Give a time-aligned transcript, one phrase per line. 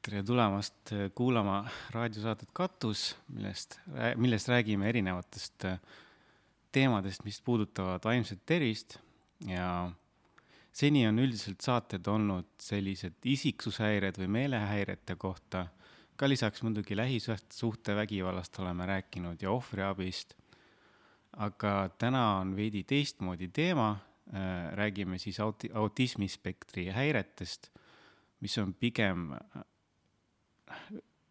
[0.00, 1.60] tere tulemast äh, kuulama
[1.92, 3.76] raadiosaadet Katus, millest,
[4.16, 5.80] millest räägime erinevatest äh,
[6.72, 8.96] teemadest, mis puudutavad vaimset tervist.
[9.46, 9.90] Ja
[10.72, 15.66] seni on üldiselt saated olnud sellised isiksushäired või meelehäirete kohta,
[16.16, 20.36] ka lisaks muidugi lähisuhtevägivallast oleme rääkinud ja ohvriabist.
[21.36, 23.90] aga täna on veidi teistmoodi teema,
[24.32, 27.70] äh, räägime siis auti-, autismispektri häiretest,
[28.40, 29.28] mis on pigem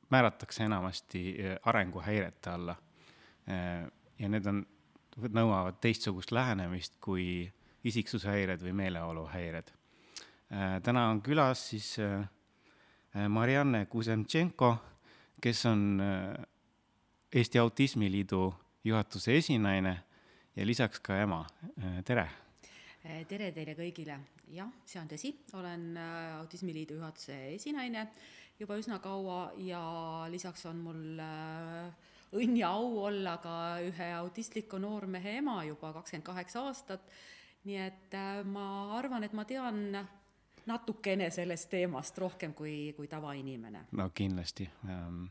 [0.10, 2.76] määratakse enamasti äh, arenguhäirete alla.
[3.50, 4.64] Äh, ja need on,
[5.36, 7.50] nõuavad teistsugust lähenemist kui
[7.84, 9.72] isiksushäired või meeleoluhäired.
[10.52, 11.96] Äh, täna on külas siis
[13.30, 14.76] Marianne Kuzemtšenko,
[15.42, 16.02] kes on
[17.34, 18.44] Eesti Autismiliidu
[18.84, 19.96] juhatuse esinaine
[20.56, 21.40] ja lisaks ka ema,
[22.06, 22.28] tere!
[23.28, 24.20] tere teile kõigile,
[24.54, 25.98] jah, see on tõsi, olen
[26.38, 28.06] Autismiliidu juhatuse esinaine
[28.60, 29.82] juba üsna kaua ja
[30.32, 36.28] lisaks on mul äh, õnn ja au olla ka ühe autistliku noormehe ema juba kakskümmend
[36.28, 37.06] kaheksa aastat.
[37.64, 39.96] nii et äh, ma arvan, et ma tean
[40.70, 43.86] natukene sellest teemast rohkem kui, kui tavainimene.
[43.92, 44.70] no kindlasti.
[44.88, 45.26] Ähm,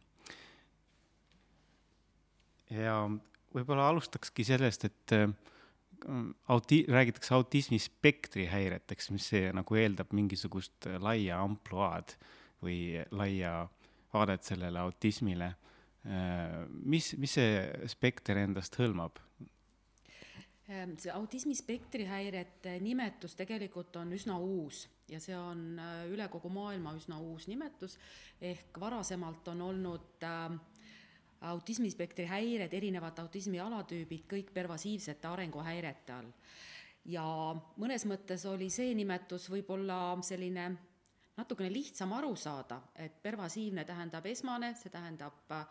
[2.71, 3.03] ja
[3.55, 5.29] võib-olla alustakski sellest, et äh,
[6.49, 12.17] auti-, räägitakse autismispektri häireteks, mis see nagu eeldab mingisugust laia ampluaad
[12.63, 13.69] või laia
[14.13, 15.55] vaadet sellele autismile.
[16.85, 19.19] mis, mis see spekter endast hõlmab?
[20.69, 26.51] Ehm, see autismispektri häirete nimetus tegelikult on üsna uus ja see on äh, üle kogu
[26.53, 27.97] maailma üsna uus nimetus,
[28.45, 30.59] ehk varasemalt on olnud äh,
[31.49, 36.29] autismispektri häired, erinevad autismi alatüübid, kõik pervasiivsete arenguhäirete all.
[37.09, 37.25] ja
[37.81, 40.69] mõnes mõttes oli see nimetus võib-olla selline
[41.39, 45.65] natukene lihtsam aru saada, et pervasiivne tähendab esmane, see tähendab äh,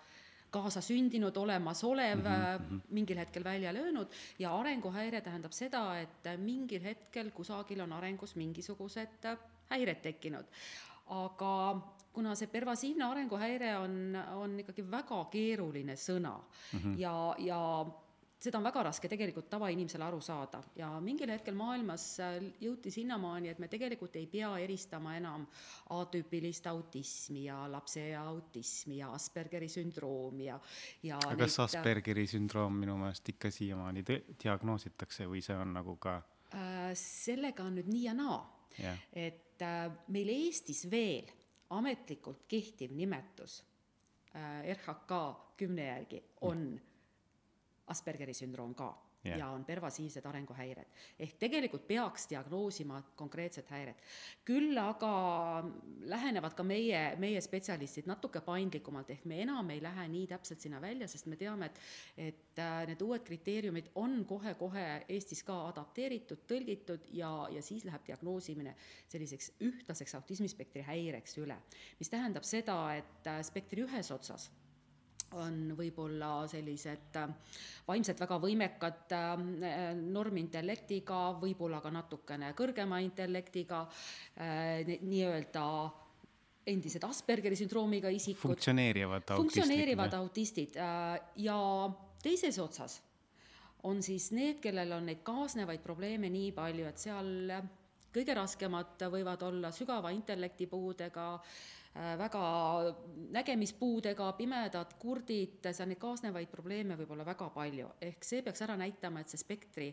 [0.51, 2.79] kaasasündinud, olemasolev mm, -hmm.
[2.89, 4.07] mingil hetkel välja löönud
[4.39, 9.37] ja arenguhäire tähendab seda, et mingil hetkel kusagil on arengus mingisugused äh,
[9.69, 10.45] häired tekkinud.
[11.07, 11.81] aga
[12.13, 16.33] kuna see pervasiivne arenguhäire on, on ikkagi väga keeruline sõna
[16.73, 16.99] mm -hmm.
[16.99, 17.85] ja, ja
[18.37, 23.49] seda on väga raske tegelikult tavainimesel aru saada ja mingil hetkel maailmas äh, jõuti sinnamaani,
[23.53, 25.47] et me tegelikult ei pea eristama enam
[25.95, 30.59] atüüpilist autismi ja lapse autismi ja Aspergeri sündroomi ja,
[31.03, 31.63] ja aga kas neid...
[31.65, 34.05] Aspergeri sündroom minu meelest ikka siiamaani
[34.43, 36.19] diagnoositakse või see on nagu ka
[36.53, 36.91] äh,?
[36.97, 38.41] sellega on nüüd nii ja naa
[38.77, 41.33] yeah., et äh, meil Eestis veel
[41.73, 43.63] ametlikult kehtiv nimetus
[44.37, 45.23] äh, RHK
[45.57, 46.93] kümne järgi on mm
[47.87, 48.89] Aspergeri sündroom ka
[49.25, 49.39] yeah.
[49.39, 50.87] ja on pervasiivsed arenguhäired.
[51.19, 54.01] ehk tegelikult peaks diagnoosima konkreetset häiret.
[54.45, 55.63] küll aga
[55.99, 60.81] lähenevad ka meie, meie spetsialistid natuke paindlikumalt, ehk me enam ei lähe nii täpselt sinna
[60.81, 66.45] välja, sest me teame, et et äh, need uued kriteeriumid on kohe-kohe Eestis ka adapteeritud,
[66.49, 68.75] tõlgitud ja, ja siis läheb diagnoosimine
[69.07, 71.57] selliseks ühtlaseks autismispektri häireks üle.
[71.99, 74.49] mis tähendab seda, et äh, spektri ühes otsas
[75.35, 77.53] on võib-olla sellised äh,
[77.87, 83.83] vaimselt väga võimekad äh, normintellektiga, võib-olla ka natukene kõrgema intellektiga,
[84.39, 85.65] äh, nii-öelda
[86.67, 88.49] endised Aspergeri sündroomiga isikud.
[88.49, 89.43] funktsioneerivad autistid.
[89.43, 91.59] funktsioneerivad autistid ja
[92.23, 92.97] teises otsas
[93.87, 97.29] on siis need, kellel on neid kaasnevaid probleeme nii palju, et seal
[98.11, 101.76] kõige raskemad võivad olla sügava intellektipuudega äh, Äh,
[102.17, 102.41] väga
[103.31, 108.77] nägemispuudega, pimedad, kurdid, seal neid kaasnevaid probleeme võib olla väga palju, ehk see peaks ära
[108.79, 109.89] näitama, et see spektri,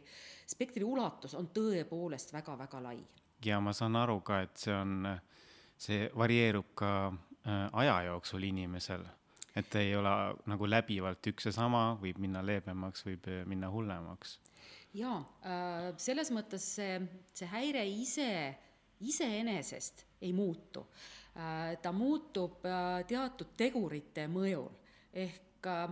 [0.51, 2.99] spektri ulatus on tõepoolest väga-väga lai.
[3.45, 5.09] ja ma saan aru ka, et see on,
[5.79, 9.07] see varieerub ka äh, aja jooksul inimesel,
[9.57, 10.15] et ei ole
[10.51, 14.39] nagu läbivalt üks ja sama, võib minna leebemaks, võib äh, minna hullemaks.
[14.95, 15.19] jaa,
[15.97, 17.01] selles mõttes see,
[17.35, 18.31] see häire ise,
[19.01, 21.24] iseenesest ei muutu Äh,
[21.83, 24.69] ta muutub äh, teatud tegurite mõjul,
[25.11, 25.89] ehk äh,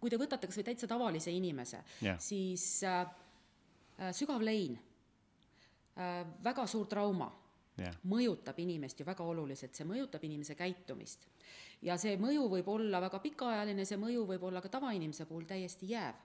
[0.00, 3.04] kui te võtate kas või täitsa tavalise inimese yeah., siis äh,
[4.16, 4.78] sügav lein
[6.00, 7.28] äh,, väga suur trauma
[7.76, 7.98] yeah.
[8.08, 11.28] mõjutab inimest ju väga oluliselt, see mõjutab inimese käitumist.
[11.84, 15.92] ja see mõju võib olla väga pikaajaline, see mõju võib olla ka tavainimese puhul täiesti
[15.92, 16.16] jääv.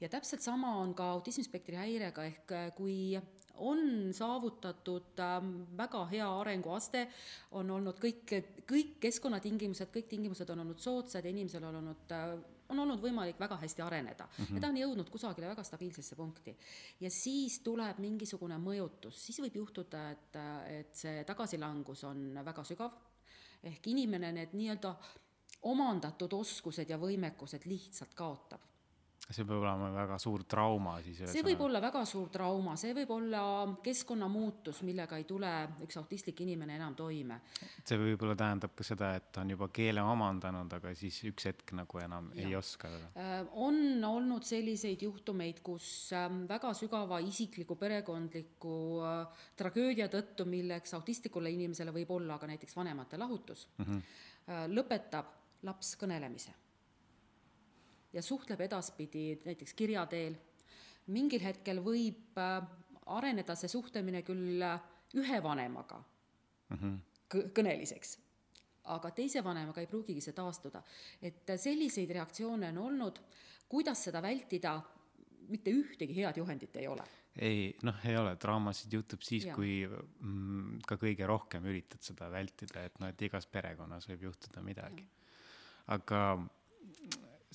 [0.00, 3.16] ja täpselt sama on ka autismispektri häirega, ehk kui
[3.58, 7.06] on saavutatud ähm, väga hea arenguaste,
[7.58, 8.36] on olnud kõik,
[8.68, 12.38] kõik keskkonnatingimused, kõik tingimused on olnud soodsad ja inimesel on olnud äh,
[12.68, 14.54] on olnud võimalik väga hästi areneda mm -hmm.
[14.54, 16.56] ja ta on jõudnud kusagile väga stabiilsesse punkti.
[17.00, 20.36] ja siis tuleb mingisugune mõjutus, siis võib juhtuda, et,
[20.68, 22.92] et see tagasilangus on väga sügav
[23.62, 24.94] ehk inimene need nii-öelda
[25.62, 28.67] omandatud oskused ja võimekused lihtsalt kaotab
[29.28, 33.10] see peab olema väga suur trauma siis see võib olla väga suur trauma, see võib
[33.12, 33.40] olla
[33.84, 35.50] keskkonnamuutus, millega ei tule
[35.84, 37.40] üks autistlik inimene enam toime.
[37.84, 41.74] see võib-olla tähendab ka seda, et ta on juba keele omandanud, aga siis üks hetk
[41.76, 42.46] nagu enam ja.
[42.46, 43.10] ei oska teda.
[43.20, 50.96] Äh, on olnud selliseid juhtumeid, kus ähm, väga sügava isikliku perekondliku äh, tragöödia tõttu, milleks
[50.96, 54.72] autistlikule inimesele võib olla ka näiteks vanemate lahutus mm, -hmm.
[54.72, 55.36] lõpetab
[55.68, 56.56] laps kõnelemise
[58.12, 60.36] ja suhtleb edaspidi näiteks kirja teel.
[61.06, 62.62] mingil hetkel võib äh,
[63.06, 64.80] areneda see suhtlemine küll äh,
[65.16, 66.02] ühe vanemaga
[66.68, 66.96] mm -hmm.
[67.56, 68.18] kõneliseks,
[68.84, 70.82] aga teise vanemaga ei pruugigi see taastuda.
[71.22, 73.20] et äh, selliseid reaktsioone on olnud,
[73.68, 74.80] kuidas seda vältida,
[75.48, 77.04] mitte ühtegi head juhendit ei ole
[77.38, 82.82] ei, noh, ei ole, draamasid juhtub siis, kui mm, ka kõige rohkem üritad seda vältida,
[82.84, 85.06] et noh, et igas perekonnas võib juhtuda midagi.
[85.86, 86.20] aga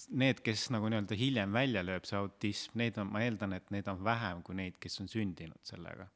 [0.10, 3.88] need, kes nagu nii-öelda hiljem välja lööb, see autism, neid on, ma eeldan, et neid
[3.92, 6.10] on vähem kui neid, kes on sündinud sellega.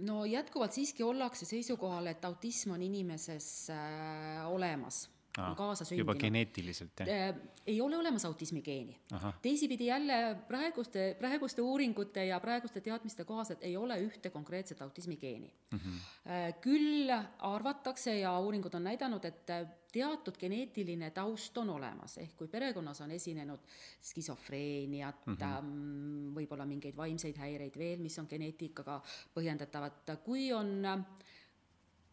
[0.00, 5.06] no jätkuvalt siiski ollakse seisukohal, et autism on inimeses äh, olemas
[5.38, 6.00] on kaasa sündinud.
[6.06, 7.08] juba geneetiliselt, jah?
[7.08, 7.34] Äh,
[7.66, 9.00] ei ole olemas autismigeeni.
[9.42, 15.78] teisipidi jälle praeguste, praeguste uuringute ja praeguste teadmiste kohaselt ei ole ühte konkreetset autismigeeni mm.
[15.78, 16.54] -hmm.
[16.60, 19.46] küll arvatakse ja uuringud on näidanud, et
[19.92, 23.60] teatud geneetiline taust on olemas, ehk kui perekonnas on esinenud
[24.00, 26.34] skisofreeniat mm, -hmm.
[26.34, 29.00] võib-olla mingeid vaimseid häireid veel, mis on geneetikaga
[29.34, 31.04] põhjendatavad, kui on,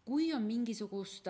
[0.06, 1.28] kui on mingisugust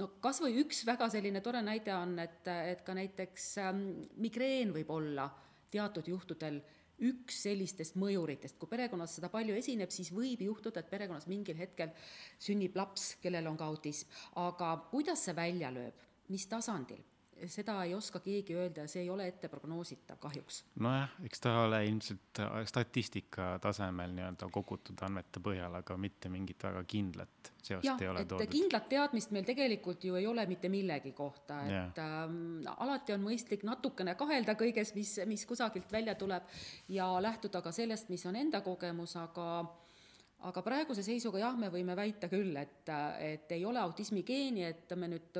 [0.00, 3.82] no kas või üks väga selline tore näide on, et, et ka näiteks ähm,
[4.22, 5.28] migreen võib olla
[5.72, 6.60] teatud juhtudel
[7.02, 11.90] üks sellistest mõjuritest, kui perekonnas seda palju esineb, siis võib juhtuda, et perekonnas mingil hetkel
[12.38, 17.02] sünnib laps, kellel on ka autism, aga kuidas see välja lööb, mis tasandil,
[17.50, 20.62] seda ei oska keegi öelda ja see ei ole ette prognoositav kahjuks.
[20.84, 26.62] nojah, eks ta ole ilmselt äh, statistika tasemel nii-öelda kogutud andmete põhjal, aga mitte mingit
[26.62, 28.50] väga kindlat seost ja, ei ole toodud.
[28.52, 33.66] kindlat teadmist meil tegelikult ju ei ole mitte millegi kohta, et ähm, alati on mõistlik
[33.66, 36.48] natukene kahelda kõiges, mis, mis kusagilt välja tuleb
[36.92, 39.48] ja lähtuda ka sellest, mis on enda kogemus, aga
[40.48, 42.88] aga praeguse seisuga jah, me võime väita küll, et,
[43.22, 45.38] et ei ole autismi geeni, et me nüüd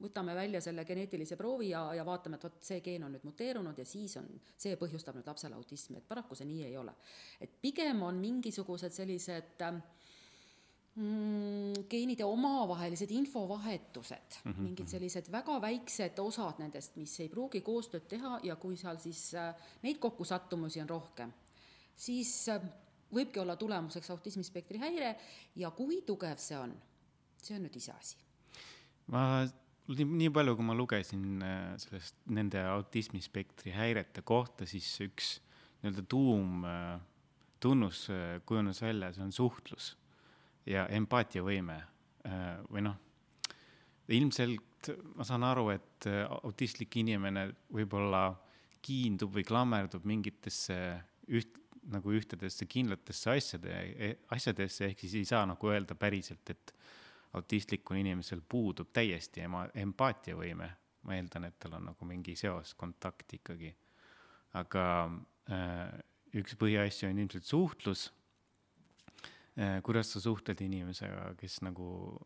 [0.00, 3.78] võtame välja selle geneetilise proovi ja, ja vaatame, et vot see geen on nüüd muteerunud
[3.78, 6.94] ja siis on, see põhjustab nüüd lapsele autismi, et paraku see nii ei ole.
[7.40, 9.64] et pigem on mingisugused sellised
[10.94, 14.60] mm, geenide omavahelised infovahetused mm, -hmm.
[14.62, 14.90] mingid mhm.
[14.90, 19.54] sellised väga väiksed osad nendest, mis ei pruugi koostööd teha ja kui seal siis äh,
[19.82, 21.32] neid kokkusattumusi on rohkem,
[21.96, 22.60] siis äh,
[23.14, 25.14] võibki olla tulemuseks autismispektri häire
[25.58, 26.74] ja kui tugev see on,
[27.42, 28.16] see on nüüd iseasi.
[29.10, 29.42] ma,
[29.90, 35.38] nii, nii palju, kui ma lugesin äh, sellest, nende autismispektri häirete kohta, siis üks
[35.80, 36.98] nii-öelda tuum äh,
[37.60, 39.94] tunnus äh, kujunes välja, see on suhtlus
[40.68, 41.78] ja empaatiavõime
[42.68, 42.98] või noh,
[44.12, 46.04] ilmselt ma saan aru, et
[46.44, 48.26] autistlik inimene võib-olla
[48.84, 50.76] kiindub või klammerdub mingitesse
[51.32, 51.56] üht,
[51.88, 53.72] nagu ühtedesse kindlatesse asjade,
[54.34, 56.74] asjadesse, ehk siis ei saa nagu öelda päriselt, et
[57.38, 60.70] autistlikul inimesel puudub täiesti ema-, empaatiavõime.
[61.00, 63.72] ma eeldan, et tal on nagu mingi seos, kontakt ikkagi.
[64.52, 64.84] aga
[65.48, 66.00] äh,
[66.36, 68.10] üks põhiasju on ilmselt suhtlus
[69.56, 69.80] äh,.
[69.82, 72.18] kuidas sa suhtled inimesega, kes nagu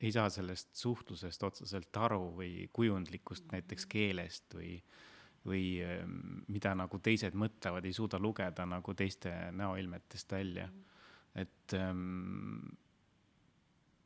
[0.00, 5.09] ei saa sellest suhtlusest otseselt aru või kujundlikust näiteks keelest või äh,
[5.46, 10.68] või ehm, mida nagu teised mõtlevad, ei suuda lugeda nagu teiste näoilmetest välja.
[11.34, 12.58] et ähm,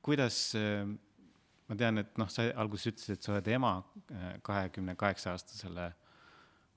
[0.03, 0.87] kuidas äh,,
[1.69, 3.79] ma tean, et noh, sa alguses ütlesid, et sa oled ema
[4.13, 5.93] äh, kahekümne kaheksa aastasele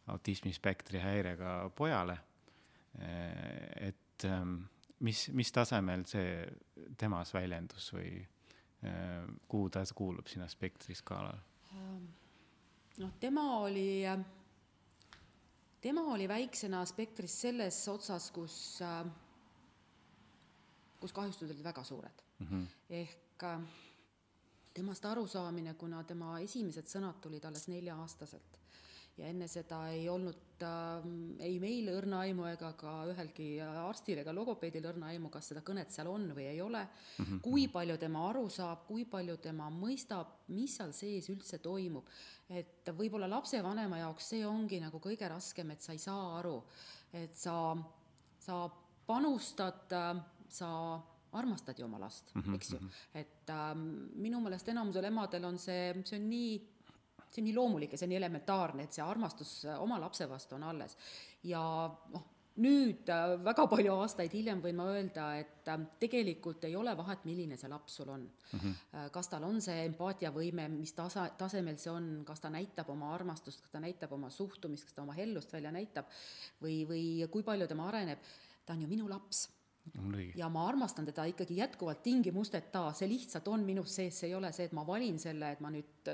[0.07, 2.17] autismispektri häirega pojale
[2.99, 3.89] äh,.
[3.89, 4.63] et ähm,
[4.99, 6.47] mis, mis tasemel see
[6.97, 11.37] temas väljendus või äh, kuhu ta kuulub sinna spektri skaalal?
[11.75, 12.09] Ähm,
[12.97, 14.36] noh, tema oli äh
[15.81, 19.05] tema oli väiksena spektris selles otsas, kus, äh,
[20.99, 22.47] kus kahjustused olid väga suured mm.
[22.47, 22.65] -hmm.
[22.89, 23.61] ehk äh,
[24.73, 28.59] temast arusaamine, kuna tema esimesed sõnad tulid alles nelja-aastaselt
[29.17, 31.07] ja enne seda ei olnud äh,
[31.45, 35.93] ei meil õrna aimu ega ka ühelgi arstil ega logopeedil õrna aimu, kas seda kõnet
[35.93, 37.41] seal on või ei ole mm, -hmm.
[37.45, 42.05] kui palju tema aru saab, kui palju tema mõistab, mis seal sees üldse toimub.
[42.49, 46.63] et võib-olla lapsevanema jaoks see ongi nagu kõige raskem, et sa ei saa aru,
[47.13, 47.75] et sa,
[48.39, 48.69] sa
[49.07, 49.91] panustad,
[50.47, 50.69] sa
[51.31, 52.55] armastad ju oma last mm, -hmm.
[52.55, 52.79] eks ju.
[53.13, 56.76] et ähm, minu meelest enamusel emadel on see, see on nii,
[57.37, 60.57] see on nii loomulik ja see on nii elementaarne, et see armastus oma lapse vastu
[60.57, 60.97] on alles.
[61.45, 61.61] ja
[62.13, 62.25] noh,
[62.63, 67.25] nüüd äh, väga palju aastaid hiljem võin ma öelda, et äh, tegelikult ei ole vahet,
[67.29, 68.59] milline see laps sul on mm.
[68.59, 69.11] -hmm.
[69.13, 73.61] kas tal on see empaatiavõime, mis tasa, tasemel see on, kas ta näitab oma armastust,
[73.61, 76.09] kas ta näitab oma suhtumist, kas ta oma hellust välja näitab
[76.61, 78.19] või, või kui palju tema areneb,
[78.65, 79.47] ta on ju minu laps
[80.35, 84.51] ja ma armastan teda ikkagi jätkuvalt tingimusteta, see lihtsalt on minus sees, see ei ole
[84.55, 86.11] see, et ma valin selle, et ma nüüd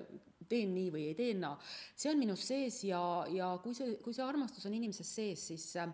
[0.49, 1.57] teen nii või ei tee naa.
[1.95, 3.01] see on minus sees ja,
[3.31, 5.89] ja kui see, kui see armastus on inimeses sees, siis äh,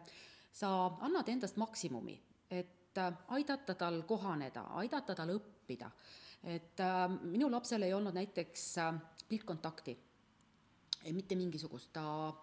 [0.51, 0.69] sa
[1.05, 2.17] annad endast maksimumi,
[2.51, 5.91] et äh, aidata tal kohaneda, aidata tal õppida.
[6.43, 8.93] et äh, minu lapsel ei olnud näiteks äh,
[9.29, 9.98] piltkontakti,
[11.12, 12.33] mitte mingisugust, ta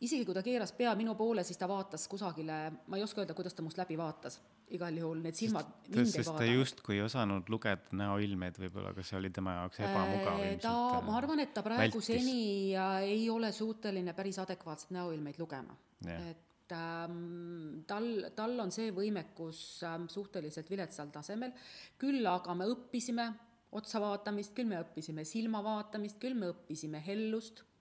[0.00, 3.34] isegi kui ta keeras pea minu poole, siis ta vaatas kusagile, ma ei oska öelda,
[3.34, 4.40] kuidas ta must läbi vaatas,
[4.76, 6.38] igal juhul need silmad sest, mind ei vaadanud.
[6.40, 10.64] ta justkui ei osanud lugeda näoilmeid võib-olla, kas see oli tema jaoks ebamugav ilmselt?
[10.66, 12.08] ta, ma arvan, et ta praegu vältis.
[12.08, 12.74] seni
[13.12, 15.76] ei ole suuteline päris adekvaatselt näoilmeid lugema
[16.06, 16.32] yeah..
[16.32, 21.54] et ähm, tal, tal on see võimekus ähm, suhteliselt viletsal tasemel,
[22.00, 23.28] küll aga me õppisime
[23.72, 27.71] otsa vaatamist, küll me õppisime silma vaatamist, küll me õppisime hellust äh,,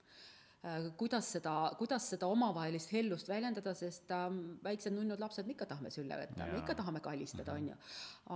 [0.97, 5.89] kuidas seda, kuidas seda omavahelist hellust väljendada, sest ähm, väiksed nunnud lapsed me ikka tahame
[5.89, 7.77] sülle võtta, me ikka tahame kallistada, on ju.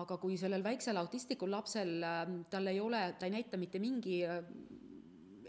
[0.02, 4.24] aga kui sellel väiksel autistlikul lapsel äh,, tal ei ole, ta ei näita mitte mingi
[4.26, 4.42] äh,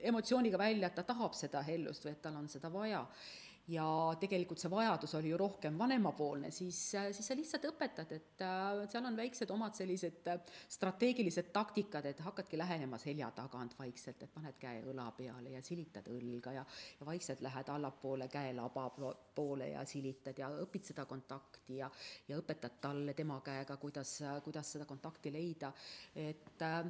[0.05, 3.07] emotsiooniga välja, et ta tahab seda hellust või et tal on seda vaja
[3.69, 3.87] ja
[4.21, 9.09] tegelikult see vajadus oli ju rohkem vanemapoolne, siis, siis sa lihtsalt õpetad, et äh, seal
[9.09, 10.39] on väiksed omad sellised äh,
[10.71, 16.07] strateegilised taktikad, et hakkadki lähenema selja tagant vaikselt, et paned käe õla peale ja silitad
[16.15, 16.67] õlga ja,
[17.01, 18.87] ja vaikselt lähed allapoole käelaba
[19.35, 21.91] poole ja silitad ja õpid seda kontakti ja,
[22.29, 25.73] ja õpetad talle tema käega, kuidas, kuidas seda kontakti leida,
[26.15, 26.85] et äh,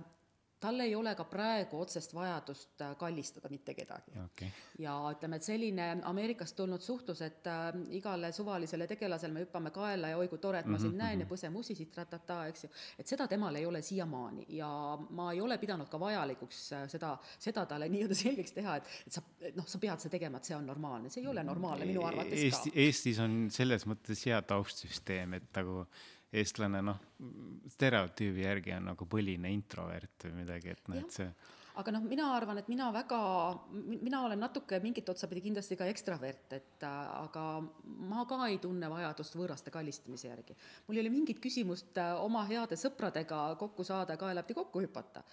[0.60, 4.48] tal ei ole ka praegu otsest vajadust äh, kallistada mitte kedagi okay..
[4.78, 10.12] ja ütleme, et selline Ameerikast tulnud suhtlus, et äh, igale suvalisele tegelasele me hüppame kaela
[10.14, 11.02] ja oi kui tore, et ma sind mm -hmm.
[11.02, 11.34] näen ja mhm.
[11.34, 14.70] põse musisid, ratata, eks ju, et seda temal ei ole siiamaani ja
[15.10, 19.12] ma ei ole pidanud ka vajalikuks äh, seda, seda talle nii-öelda selgeks teha, et, et
[19.12, 19.22] sa,
[19.54, 22.42] noh, sa pead seda tegema, et see on normaalne, see ei ole normaalne minu arvates
[22.42, 22.80] Eesti, ka.
[22.80, 25.86] Eestis on selles mõttes hea taustsüsteem, et nagu
[26.32, 26.98] eestlane noh,
[27.72, 31.30] stereotüübi järgi on nagu põline introvert või midagi, et noh, et see
[31.76, 33.18] aga noh, mina arvan, et mina väga,
[33.90, 37.44] mina olen natuke mingit otsapidi kindlasti ka ekstravert, et aga
[38.08, 40.56] ma ka ei tunne vajadust võõraste kallistamise järgi.
[40.86, 45.24] mul ei ole mingit küsimust äh, oma heade sõpradega kokku saada, kaelapidi kokku hüpata.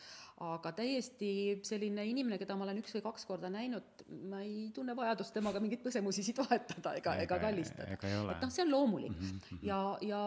[0.43, 4.95] aga täiesti selline inimene, keda ma olen üks või kaks korda näinud, ma ei tunne
[4.97, 7.95] vajadust temaga mingeid põsemusisid vahetada ega, ega kallistada.
[7.95, 9.63] et noh, see on loomulik mm -hmm.
[9.63, 10.23] ja, ja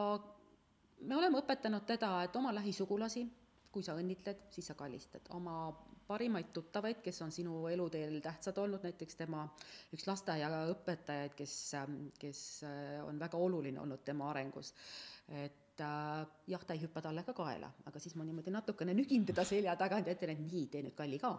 [1.01, 3.27] me oleme õpetanud teda, et oma lähisugulasi,
[3.73, 5.57] kui sa õnnitled, siis sa kallistad oma
[6.07, 9.43] parimaid tuttavaid, kes on sinu eluteel tähtsad olnud, näiteks tema
[9.95, 11.55] üks lasteaiaõpetajaid, kes,
[12.21, 14.73] kes äh, on väga oluline olnud tema arengus.
[15.27, 19.27] et äh, jah, ta ei hüppa talle ka kaela, aga siis ma niimoodi natukene nügin
[19.27, 21.35] teda selja tagant ja ütlen, et nii, tee nüüd kalli ka.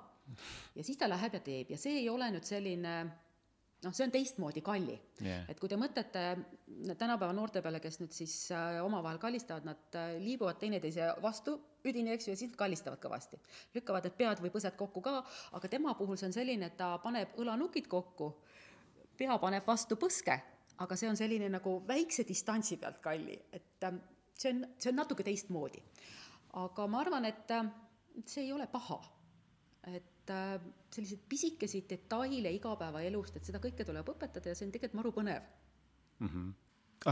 [0.76, 2.98] ja siis ta läheb ja teeb ja see ei ole nüüd selline
[3.84, 5.46] noh, see on teistmoodi kalli yeah..
[5.50, 6.24] et kui te mõtlete
[6.98, 11.58] tänapäeva noorte peale, kes nüüd siis äh, omavahel kallistavad, nad äh, liibuvad teineteise vastu
[11.88, 13.40] üdini, eks ju, ja siis kallistavad kõvasti.
[13.78, 15.20] lükkavad need pead või põsed kokku ka,
[15.60, 18.34] aga tema puhul see on selline, et ta paneb õlanukid kokku,
[19.18, 20.40] pea paneb vastu põske,
[20.84, 24.02] aga see on selline nagu väikse distantsi pealt kalli, et äh,
[24.34, 25.84] see on, see on natuke teistmoodi.
[26.58, 27.58] aga ma arvan, et
[28.26, 29.02] see ei ole paha.
[29.94, 30.60] et et äh,
[30.92, 35.44] selliseid pisikesi detaile igapäevaelust, et seda kõike tuleb õpetada ja see on tegelikult maru põnev
[36.20, 36.28] mm.
[36.28, 36.54] -hmm.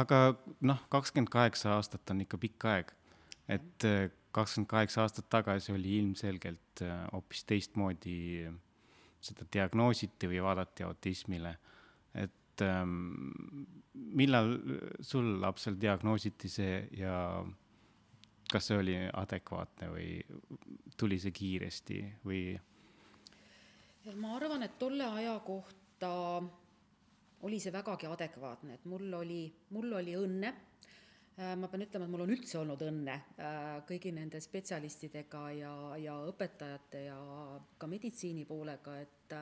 [0.02, 0.20] aga
[0.62, 2.92] noh, kakskümmend kaheksa aastat on ikka pikk aeg,
[3.48, 8.52] et äh, kakskümmend kaheksa aastat tagasi oli ilmselgelt äh, hoopis teistmoodi
[9.22, 11.58] seda diagnoositi või vaadati autismile,
[12.14, 13.16] et ähm,
[13.94, 14.60] millal
[15.02, 17.44] sul lapsel diagnoositi see ja
[18.52, 20.10] kas see oli adekvaatne või
[20.98, 22.54] tuli see kiiresti või
[24.14, 26.12] ma arvan, et tolle aja kohta
[27.46, 29.42] oli see vägagi adekvaatne, et mul oli,
[29.74, 30.52] mul oli õnne,
[31.40, 35.74] äh, ma pean ütlema, et mul on üldse olnud õnne äh, kõigi nende spetsialistidega ja,
[36.02, 37.18] ja õpetajate ja
[37.78, 39.36] ka meditsiini poolega, et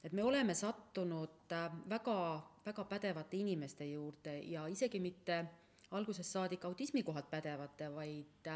[0.00, 2.18] et me oleme sattunud äh, väga,
[2.66, 5.42] väga pädevate inimeste juurde ja isegi mitte
[5.90, 8.48] algusest saadik autismi kohalt pädevate, vaid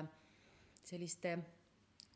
[0.84, 1.36] selliste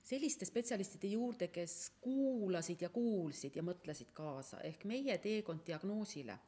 [0.09, 6.39] selliste spetsialistide juurde, kes kuulasid ja kuulsid ja mõtlesid kaasa, ehk meie teekond diagnoosile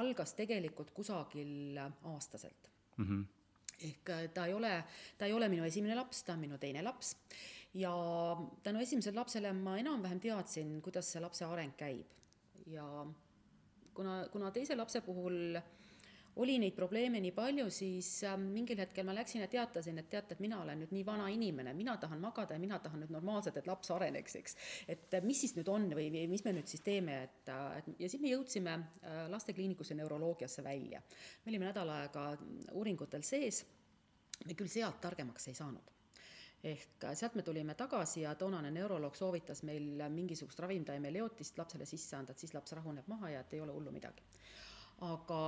[0.00, 3.04] algas tegelikult kusagil aastaselt mm.
[3.04, 3.24] -hmm.
[3.88, 4.72] ehk äh, ta ei ole,
[5.18, 7.14] ta ei ole minu esimene laps, ta on minu teine laps
[7.74, 7.92] ja
[8.62, 12.06] tänu esimesele lapsele ma enam-vähem teadsin, kuidas see lapse areng käib.
[12.66, 13.06] ja
[13.94, 15.60] kuna, kuna teise lapse puhul
[16.42, 20.34] oli neid probleeme nii palju, siis äh, mingil hetkel ma läksin ja teatasin, et teate,
[20.34, 23.60] et mina olen nüüd nii vana inimene, mina tahan magada ja mina tahan nüüd normaalselt,
[23.60, 24.58] et laps areneks, eks.
[24.88, 28.10] et mis siis nüüd on või, või mis me nüüd siis teeme, et, et ja
[28.10, 28.76] siis me jõudsime
[29.30, 31.02] lastekliinikusse neuroloogiasse välja.
[31.44, 32.28] me olime nädal aega
[32.72, 33.64] uuringutel sees
[34.44, 35.94] me küll sealt targemaks ei saanud
[36.64, 42.16] ehk sealt me tulime tagasi ja toonane neuroloog soovitas meil mingisugust ravimtaime leotist lapsele sisse
[42.16, 44.24] anda, et siis laps rahuneb maha ja et ei ole hullu midagi.
[45.04, 45.40] aga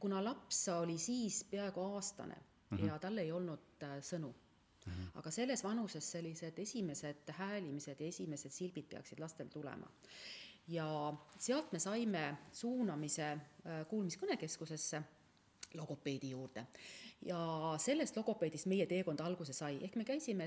[0.00, 2.86] kuna laps oli siis peaaegu aastane mm -hmm.
[2.86, 5.10] ja tal ei olnud äh, sõnu mm, -hmm.
[5.14, 9.90] aga selles vanuses sellised esimesed häälimised ja esimesed silbid peaksid lastel tulema.
[10.68, 15.02] ja sealt me saime suunamise äh, kuulmiskõnekeskusesse
[15.74, 16.66] logopeedi juurde
[17.26, 17.38] ja
[17.78, 20.46] sellest logopeedist meie teekond alguse sai, ehk me käisime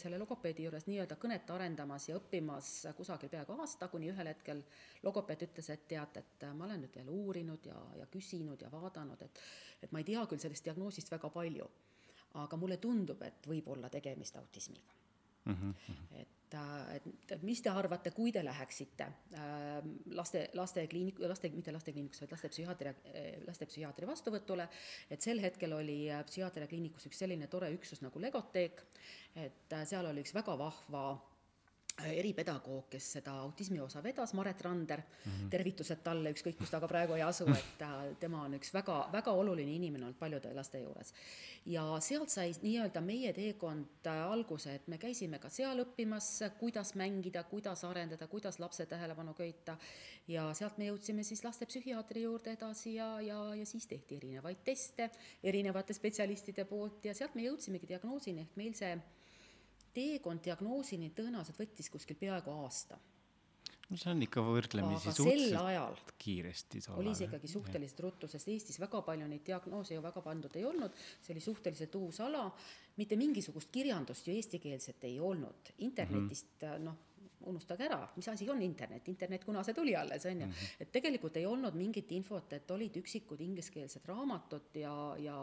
[0.00, 4.62] selle logopeedi juures nii-öelda kõnet arendamas ja õppimas kusagil peaaegu aasta, kuni ühel hetkel
[5.04, 9.22] logopeed ütles, et tead, et ma olen nüüd jälle uurinud ja, ja küsinud ja vaadanud,
[9.26, 9.42] et
[9.84, 11.66] et ma ei tea küll sellest diagnoosist väga palju,
[12.40, 14.96] aga mulle tundub, et võib olla tegemist autismiga
[15.44, 15.54] mm.
[15.54, 16.20] -hmm.
[16.22, 16.43] et
[16.94, 19.06] et, et mis te arvate, kui te läheksite
[19.38, 19.78] äh,
[20.16, 22.94] laste, lastekliinik, laste, mitte lastekliinikusse, vaid lastepsühhiaatria,
[23.48, 24.68] lastepsühhiaatri vastuvõtule,
[25.10, 28.84] et sel hetkel oli äh, psühhiaatria kliinikus üks selline tore üksus nagu Legoteek,
[29.34, 31.06] et äh, seal oli üks väga vahva
[32.02, 35.50] eripedagoog, kes seda autismi osa vedas, Maret Rander mm, -hmm.
[35.50, 37.84] tervitused talle, ükskõik kus ta ka praegu ei asu, et
[38.20, 41.14] tema on üks väga, väga oluline inimene olnud paljude laste juures.
[41.66, 47.44] ja sealt sai nii-öelda meie teekond alguse, et me käisime ka seal õppimas, kuidas mängida,
[47.44, 49.76] kuidas arendada, kuidas lapse tähelepanu köita
[50.28, 55.10] ja sealt me jõudsime siis lastepsühhiaatri juurde edasi ja, ja, ja siis tehti erinevaid teste
[55.42, 58.98] erinevate spetsialistide poolt ja sealt me jõudsimegi diagnoosini, ehk meil see
[59.94, 62.98] teekond diagnoosini tõenäoliselt võttis kuskil peaaegu aasta.
[63.90, 66.82] no see on ikka võrdlemisi suhteliselt kiiresti.
[66.96, 70.64] oli see ikkagi suhteliselt ruttu, sest Eestis väga palju neid diagnoose ju väga pandud ei
[70.68, 72.46] olnud, see oli suhteliselt uus ala,
[72.96, 76.86] mitte mingisugust kirjandust ju eestikeelset ei olnud, internetist mm -hmm.
[76.88, 77.02] noh,
[77.46, 80.70] unustage ära, mis asi on internet, internet, kuna see tuli alles, on ju, mhm.
[80.80, 85.38] et tegelikult ei olnud mingit infot, et olid üksikud ingliskeelsed raamatud ja, ja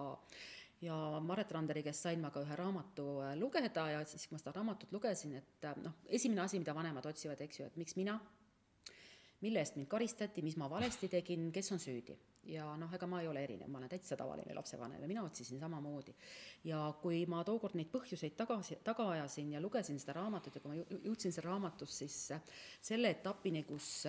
[0.82, 4.42] ja Maret Randeri käest sain ma ka ühe raamatu äh, lugeda ja siis, kui ma
[4.42, 7.96] seda raamatut lugesin, et äh, noh, esimene asi, mida vanemad otsivad, eks ju, et miks
[8.00, 8.18] mina,
[9.42, 12.18] mille eest mind karistati, mis ma valesti tegin, kes on süüdi.
[12.50, 15.60] ja noh, ega ma ei ole erinev, ma olen täitsa tavaline lapsevanem ja mina otsisin
[15.60, 16.16] samamoodi.
[16.64, 20.74] ja kui ma tookord neid põhjuseid tagasi, taga ajasin ja lugesin seda raamatut ja kui
[20.74, 22.42] ma jõudsin seal raamatus siis äh,
[22.82, 24.08] selle etapini, kus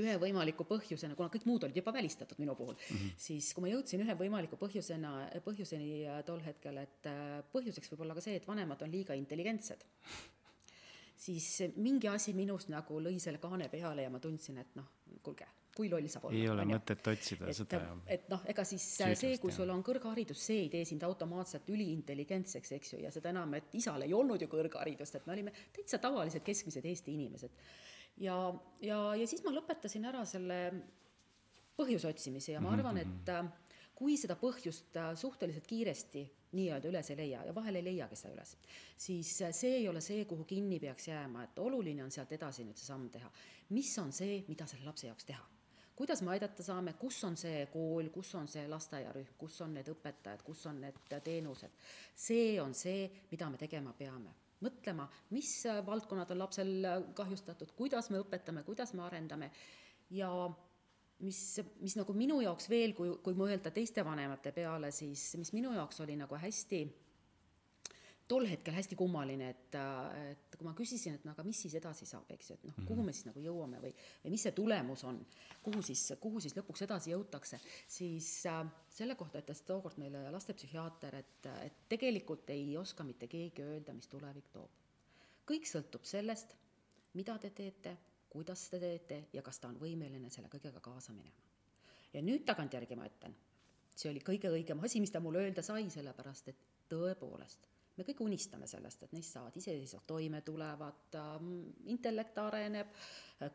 [0.00, 3.16] ühe võimaliku põhjusena, kuna kõik muud olid juba välistatud minu puhul mm, -hmm.
[3.20, 8.06] siis kui ma jõudsin ühe võimaliku põhjusena, põhjuseni äh, tol hetkel, et äh, põhjuseks võib
[8.06, 9.84] olla ka see, et vanemad on liiga intelligentsed,
[11.16, 14.88] siis mingi asi minus nagu lõi selle kaane peale ja ma tundsin, et noh,
[15.22, 16.38] kuulge, kui loll saab olla.
[16.38, 17.82] ei ole mõtet otsida et, seda.
[18.06, 21.68] et noh, ega siis Süüdlast, see, kui sul on kõrgharidus, see ei tee sind automaatselt
[21.72, 25.54] üliintelligentseks, eks ju, ja seda enam, et isal ei olnud ju kõrgharidust, et me olime
[25.76, 27.64] täitsa tavalised keskmised Eesti inimesed
[28.16, 28.36] ja,
[28.80, 30.58] ja, ja siis ma lõpetasin ära selle
[31.78, 33.48] põhjuse otsimise ja ma arvan, et mhm.
[33.48, 38.18] äh, kui seda põhjust äh, suhteliselt kiiresti nii-öelda üles ei leia ja vahel ei leiagi
[38.18, 38.56] seda üles,
[39.00, 42.66] siis äh, see ei ole see, kuhu kinni peaks jääma, et oluline on sealt edasi
[42.66, 43.30] nüüd see samm teha.
[43.72, 45.48] mis on see, mida selle lapse jaoks teha?
[45.96, 49.88] kuidas me aidata saame, kus on see kool, kus on see lasteaiarühm, kus on need
[49.92, 51.80] õpetajad, kus on need teenused?
[52.14, 55.54] see on see, mida me tegema peame mõtlema, mis
[55.86, 56.72] valdkonnad on lapsel
[57.18, 59.50] kahjustatud, kuidas me õpetame, kuidas me arendame.
[60.12, 60.30] Ja
[61.22, 61.40] mis,
[61.80, 66.02] mis nagu minu jaoks veel, kui, kui mõelda teiste vanemate peale, siis mis minu jaoks
[66.04, 66.82] oli nagu hästi
[68.32, 69.76] tol hetkel hästi kummaline, et,
[70.30, 72.78] et kui ma küsisin, et no aga mis siis edasi saab, eks ju, et noh,
[72.88, 73.90] kuhu me siis nagu jõuame või,
[74.22, 75.18] või mis see tulemus on,
[75.64, 77.60] kuhu siis, kuhu siis lõpuks edasi jõutakse,
[77.92, 83.66] siis äh, selle kohta ütles tookord meile lastepsühhiaater, et, et tegelikult ei oska mitte keegi
[83.66, 84.80] öelda, mis tulevik toob.
[85.48, 86.56] kõik sõltub sellest,
[87.18, 87.96] mida te teete,
[88.32, 91.50] kuidas te teete ja kas ta on võimeline selle kõigega kaasa minema.
[92.14, 93.36] ja nüüd tagantjärgi ma ütlen,
[93.92, 98.22] see oli kõige õigem asi, mis ta mulle öelda sai, sellepärast et tõepoolest me kõik
[98.24, 101.50] unistame sellest, et neist saavad iseseisvalt toime tulevad, ähm,
[101.92, 102.94] intellekt areneb,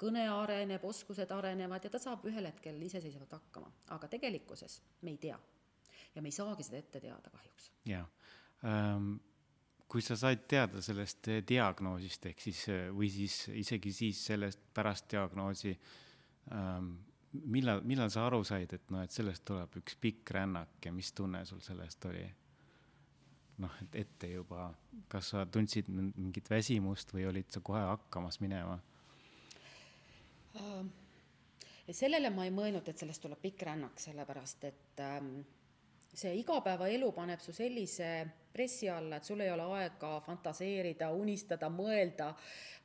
[0.01, 5.17] kõne areneb, oskused arenevad ja ta saab ühel hetkel iseseisvalt hakkama, aga tegelikkuses me ei
[5.17, 5.39] tea.
[6.15, 7.71] ja me ei saagi seda ette teada kahjuks.
[7.85, 8.05] jaa
[8.65, 9.15] ähm,,
[9.87, 15.77] kui sa said teada sellest diagnoosist, ehk siis või siis isegi siis sellest pärast diagnoosi
[16.51, 16.95] ähm,
[17.31, 21.11] millal, millal sa aru said, et noh, et sellest tuleb üks pikk rännak ja mis
[21.15, 22.25] tunne sul sellest oli?
[23.63, 24.69] Noh, et ette juba,
[25.09, 28.77] kas sa tundsid mingit väsimust või olid sa kohe hakkamas minema
[30.59, 30.85] uh,?
[31.91, 35.37] sellele ma ei mõelnud, et sellest tuleb pikk rännak, sellepärast et ähm,
[36.17, 38.09] see igapäevaelu paneb su sellise
[38.53, 42.33] pressi alla, et sul ei ole aega fantaseerida, unistada, mõelda,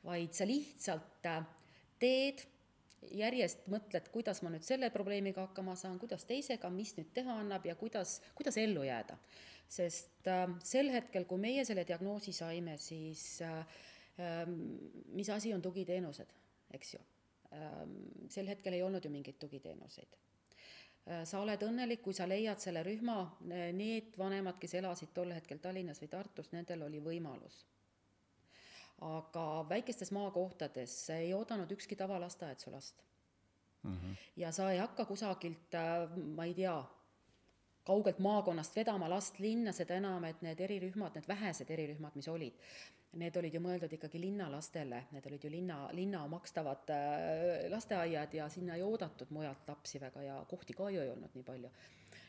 [0.05, 1.41] vaid sa lihtsalt äh,
[1.99, 2.45] teed,
[3.11, 7.65] järjest mõtled, kuidas ma nüüd selle probleemiga hakkama saan, kuidas teisega, mis nüüd teha annab
[7.67, 9.17] ja kuidas, kuidas ellu jääda.
[9.73, 13.59] Sest äh, sel hetkel, kui meie selle diagnoosi saime, siis äh,
[14.19, 14.43] äh,
[15.15, 16.35] mis asi on tugiteenused,
[16.73, 17.01] eks ju
[17.53, 17.81] äh,.
[18.29, 20.21] sel hetkel ei olnud ju mingeid tugiteenuseid
[21.03, 23.17] Äh, sa oled õnnelik, kui sa leiad selle rühma,
[23.75, 27.65] need vanemad, kes elasid tol hetkel Tallinnas või Tartus, nendel oli võimalus.
[29.03, 33.01] aga väikestes maakohtades ei oodanud ükski tavalasteaed su last
[33.81, 33.95] mm.
[33.95, 34.15] -hmm.
[34.35, 36.77] ja sa ei hakka kusagilt, äh, ma ei tea,
[37.83, 42.59] kaugelt maakonnast vedama last linna, seda enam, et need erirühmad, need vähesed erirühmad, mis olid,
[43.19, 48.47] need olid ju mõeldud ikkagi linnalastele, need olid ju linna, linna makstavad äh, lasteaiad ja
[48.49, 51.71] sinna ei oodatud mujalt lapsi väga ja kohti ka ju ei olnud nii palju.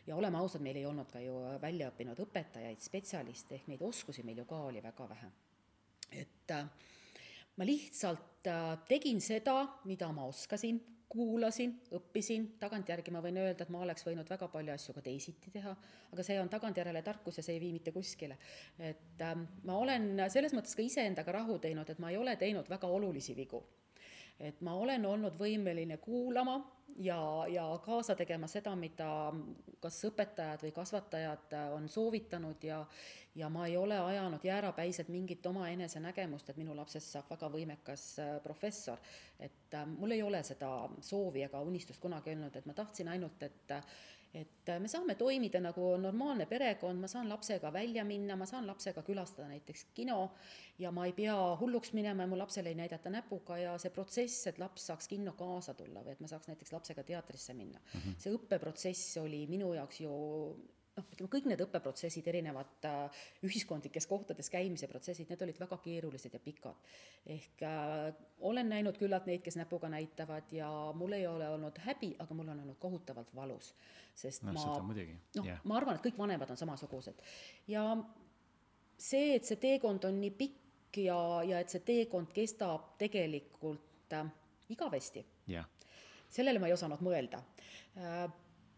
[0.07, 4.43] ja oleme ausad, meil ei olnud ka ju väljaõppinud õpetajaid, spetsialiste, ehk neid oskusi meil
[4.43, 5.31] ju ka oli väga vähe.
[6.13, 6.67] et äh,
[7.57, 13.73] ma lihtsalt äh, tegin seda, mida ma oskasin, kuulasin, õppisin, tagantjärgi ma võin öelda, et
[13.73, 15.75] ma oleks võinud väga palju asju ka teisiti teha,
[16.13, 18.39] aga see on tagantjärele tarkus ja see ei vii mitte kuskile.
[18.79, 22.69] et ähm, ma olen selles mõttes ka iseendaga rahu teinud, et ma ei ole teinud
[22.71, 23.63] väga olulisi vigu.
[24.41, 26.59] Et ma olen olnud võimeline kuulama
[26.97, 27.19] ja,
[27.49, 29.09] ja kaasa tegema seda, mida
[29.81, 32.85] kas õpetajad või kasvatajad on soovitanud ja
[33.35, 38.05] ja ma ei ole ajanud jäärapäiselt mingit oma enesenägemust, et minu lapsest saab väga võimekas
[38.23, 38.99] äh, professor.
[39.39, 43.43] et äh, mul ei ole seda soovi ega unistust kunagi olnud, et ma tahtsin ainult,
[43.43, 43.75] et
[44.35, 49.03] et me saame toimida nagu normaalne perekond, ma saan lapsega välja minna, ma saan lapsega
[49.07, 50.19] külastada näiteks kino
[50.79, 54.47] ja ma ei pea hulluks minema ja mu lapsele ei näidata näpuga ja see protsess,
[54.51, 58.01] et laps saaks kinno kaasa tulla või et ma saaks näiteks lapsega teatrisse minna mm,
[58.01, 58.19] -hmm.
[58.19, 60.15] see õppeprotsess oli minu jaoks ju
[60.99, 66.35] noh, ütleme kõik need õppeprotsessid, erinevad äh, ühiskondlikes kohtades käimise protsessid, need olid väga keerulised
[66.35, 66.91] ja pikad.
[67.37, 68.11] ehk äh,
[68.47, 72.53] olen näinud küllalt neid, kes näpuga näitavad ja mul ei ole olnud häbi, aga mul
[72.55, 73.75] on olnud kohutavalt valus,
[74.15, 77.23] sest no, ma, noh yeah., ma arvan, et kõik vanemad on samasugused.
[77.71, 77.87] ja
[78.99, 84.31] see, et see teekond on nii pikk ja, ja et see teekond kestab tegelikult äh,
[84.71, 85.67] igavesti yeah.,
[86.31, 87.43] sellele ma ei osanud mõelda
[87.99, 88.25] äh,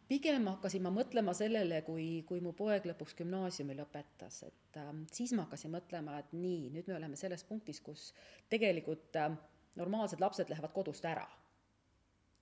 [0.08, 5.34] pigem hakkasin ma mõtlema sellele, kui, kui mu poeg lõpuks gümnaasiumi lõpetas, et äh, siis
[5.36, 8.10] ma hakkasin mõtlema, et nii, nüüd me oleme selles punktis, kus
[8.52, 9.34] tegelikult äh,
[9.76, 11.26] normaalsed lapsed lähevad kodust ära.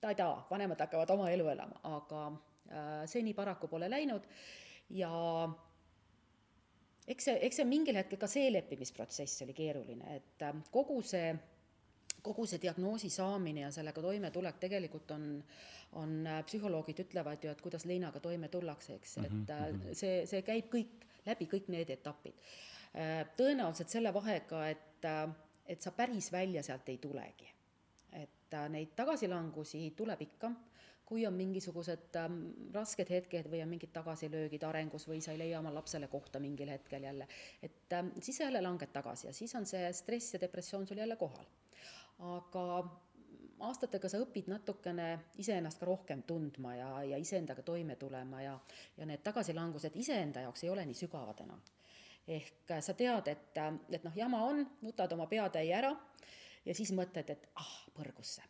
[0.01, 4.27] ta-taa, vanemad hakkavad oma elu elama, aga äh, see nii paraku pole läinud
[4.93, 5.11] ja
[7.07, 11.33] eks see, eks see mingil hetkel ka see leppimisprotsess oli keeruline, et äh, kogu see,
[12.25, 15.29] kogu see diagnoosi saamine ja sellega toimetulek tegelikult on
[15.95, 19.43] on, äh, psühholoogid ütlevad ju, et kuidas leinaga toime tullakse, eks mm, -hmm.
[19.43, 19.93] et äh, mhm.
[19.93, 22.45] see, see käib kõik, läbi kõik need etapid.
[22.95, 25.09] Äh, tõenäoliselt selle vahega, et,
[25.65, 27.51] et sa päris välja sealt ei tulegi.
[28.15, 30.51] et neid tagasilangusi tuleb ikka,
[31.05, 32.37] kui on mingisugused ähm,
[32.73, 36.69] rasked hetked või on mingid tagasilöögid arengus või sa ei leia oma lapsele kohta mingil
[36.69, 37.27] hetkel jälle,
[37.63, 40.97] et ähm, siis sa jälle langed tagasi ja siis on see stress ja depressioon sul
[40.97, 41.45] jälle kohal.
[42.19, 42.65] Aga
[43.65, 45.07] aastatega sa õpid natukene
[45.41, 48.55] iseennast ka rohkem tundma ja, ja iseendaga toime tulema ja,
[48.97, 51.61] ja need tagasilangused iseenda jaoks ei ole nii sügavad enam.
[52.27, 55.93] ehk sa tead, et, et noh, jama on, nutad oma peatäie ära
[56.65, 58.43] ja siis mõtled, et ah, põrgusse.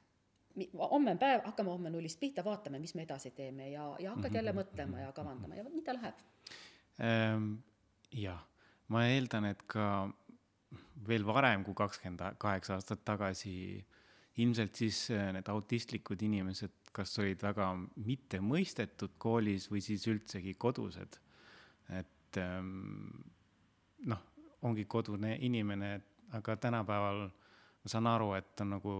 [0.79, 4.35] homme on päev, hakkame homme nullist pihta, vaatame, mis me edasi teeme ja, ja hakkad
[4.35, 6.21] jälle mhm, mõtlema ja kavandama ja nii ta läheb
[7.03, 7.55] ähm,.
[8.11, 8.41] jah,
[8.87, 10.07] ma eeldan, et ka
[11.07, 13.55] veel varem kui kakskümmend kaheksa aastat tagasi
[14.37, 17.69] ilmselt siis äh, need autistlikud inimesed kas olid väga
[18.07, 21.19] mittemõistetud koolis või siis üldsegi kodused.
[21.89, 23.11] et ähm,
[24.09, 24.21] noh,
[24.65, 25.91] ongi kodune inimene,
[26.33, 28.95] aga tänapäeval ma saan aru, et on nagu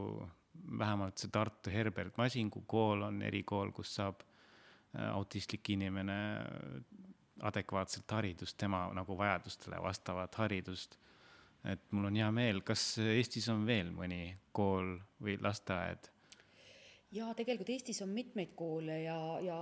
[0.79, 6.19] vähemalt see Tartu Herbert Masingu kool on erikool, kus saab äh, autistlik inimene
[7.41, 10.99] adekvaatset haridust, tema nagu vajadustele vastavat haridust
[11.65, 16.11] et mul on hea meel, kas Eestis on veel mõni kool või lasteaed?
[17.15, 19.57] Jaa, tegelikult Eestis on mitmeid koole ja, ja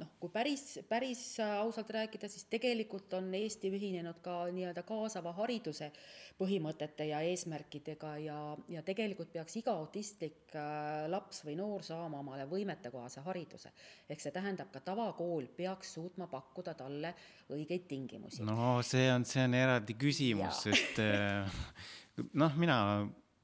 [0.00, 5.90] noh, kui päris, päris ausalt rääkida, siis tegelikult on Eesti ühinenud ka nii-öelda kaasava hariduse
[6.38, 8.38] põhimõtete ja eesmärkidega ja,
[8.70, 13.72] ja tegelikult peaks iga autistlik äh, laps või noor saama omale võimetekohase hariduse.
[14.08, 17.14] ehk see tähendab, ka tavakool peaks suutma pakkuda talle
[17.54, 18.42] õigeid tingimusi.
[18.46, 21.62] no see on, see on eraldi küsimus, sest äh,
[22.42, 22.78] noh, mina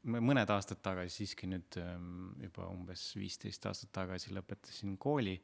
[0.04, 5.34] mõned aastad tagasi, siiski nüüd ähm, juba umbes viisteist aastat tagasi lõpetasin kooli,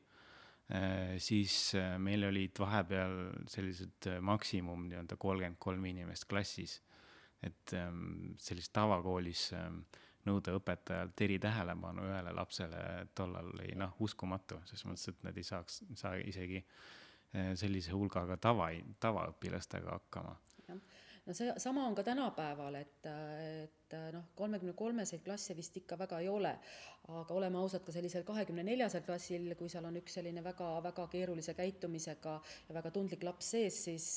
[0.75, 3.17] äh, siis äh, meil olid vahepeal
[3.51, 6.81] sellised äh, maksimum nii-öelda kolmkümmend kolm inimest klassis.
[7.41, 9.79] et ähm, sellises tavakoolis ähm,
[10.29, 15.79] nõuda õpetajalt eritähelepanu ühele lapsele tollal oli noh, uskumatu, ses mõttes, et nad ei saaks,
[15.97, 16.61] saa isegi
[17.57, 18.67] sellise hulgaga tava,
[19.01, 20.35] tavaõpilastega hakkama
[21.27, 26.21] no see sama on ka tänapäeval, et, et noh, kolmekümne kolmeseid klasse vist ikka väga
[26.23, 26.53] ei ole,
[27.09, 31.07] aga oleme ausad, ka sellisel kahekümne neljasel klassil, kui seal on üks selline väga, väga
[31.13, 34.09] keerulise käitumisega ja väga tundlik laps sees, siis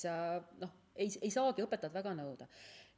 [0.61, 2.49] noh, ei, ei saagi õpetajad väga nõuda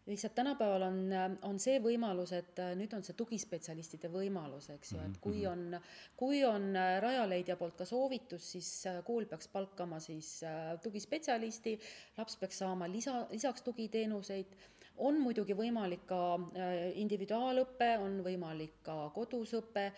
[0.06, 1.00] lihtsalt tänapäeval on,
[1.42, 5.42] on see võimalus, et äh, nüüd on see tugispetsialistide võimalus, eks ju, et mhm, kui
[5.42, 5.52] mhm.
[5.52, 5.88] on,
[6.20, 10.38] kui on äh, Rajaleidja poolt ka soovitus, siis äh, kool peaks palkama siis
[10.84, 11.78] tugispetsialisti,
[12.20, 14.54] laps peaks saama lisa, lisaks tugiteenuseid,
[15.06, 16.20] on muidugi võimalik ka
[17.02, 19.90] individuaalõpe, on võimalik ka kodus õpe,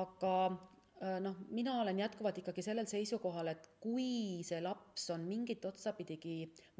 [0.00, 0.34] aga
[1.24, 6.34] noh, mina olen jätkuvalt ikkagi sellel seisukohal, et kui see laps on mingit otsapidigi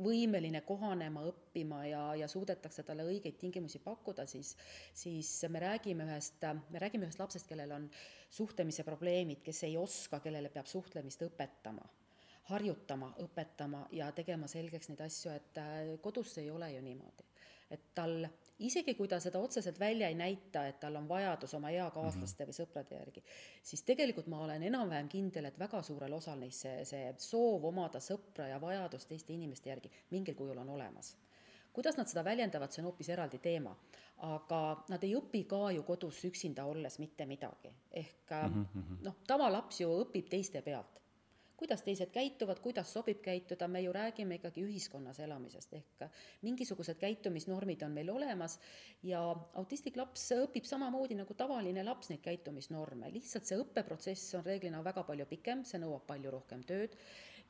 [0.05, 4.53] võimeline kohanema, õppima ja, ja suudetakse talle õigeid tingimusi pakkuda, siis,
[4.93, 7.89] siis me räägime ühest, me räägime ühest lapsest, kellel on
[8.31, 11.89] suhtlemise probleemid, kes ei oska, kellele peab suhtlemist õpetama
[12.51, 17.27] harjutama, õpetama ja tegema selgeks neid asju, et äh, kodus ei ole ju niimoodi.
[17.71, 18.25] et tal
[18.61, 22.51] isegi kui ta seda otseselt välja ei näita, et tal on vajadus oma eakaaslaste mm
[22.51, 22.53] -hmm.
[22.53, 23.25] või sõprade järgi,
[23.63, 27.99] siis tegelikult ma olen enam-vähem kindel, et väga suurel osal neist see, see soov omada
[27.99, 31.17] sõpra ja vajadus teiste inimeste järgi mingil kujul on olemas.
[31.73, 33.77] kuidas nad seda väljendavad, see on hoopis eraldi teema.
[34.17, 39.03] aga nad ei õpi ka ju kodus üksinda olles mitte midagi, ehk mm -hmm.
[39.03, 41.00] noh, tavalaps ju õpib teiste pealt
[41.61, 46.05] kuidas teised käituvad, kuidas sobib käituda, me ju räägime ikkagi ühiskonnas elamisest, ehk
[46.47, 48.57] mingisugused käitumisnormid on meil olemas
[49.07, 49.21] ja
[49.61, 55.05] autistlik laps õpib samamoodi nagu tavaline laps neid käitumisnorme, lihtsalt see õppeprotsess on reeglina väga
[55.09, 56.97] palju pikem, see nõuab palju rohkem tööd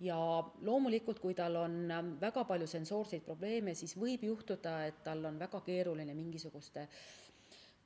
[0.00, 0.18] ja
[0.64, 1.80] loomulikult, kui tal on
[2.20, 6.88] väga palju sensoorseid probleeme, siis võib juhtuda, et tal on väga keeruline mingisuguste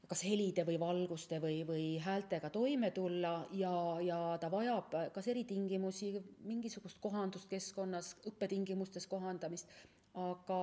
[0.09, 3.73] kas helide või valguste või, või häältega toime tulla ja,
[4.05, 6.13] ja ta vajab kas eritingimusi,
[6.45, 9.71] mingisugust kohandust keskkonnas, õppetingimustes kohandamist,
[10.15, 10.61] aga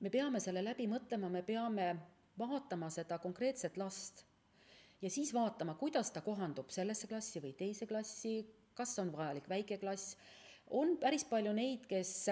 [0.00, 1.92] me peame selle läbi mõtlema, me peame
[2.40, 4.24] vaatama seda konkreetset last
[5.02, 8.40] ja siis vaatama, kuidas ta kohandub sellesse klassi või teise klassi,
[8.74, 10.16] kas on vajalik väikeklass,
[10.76, 12.30] on päris palju neid, kes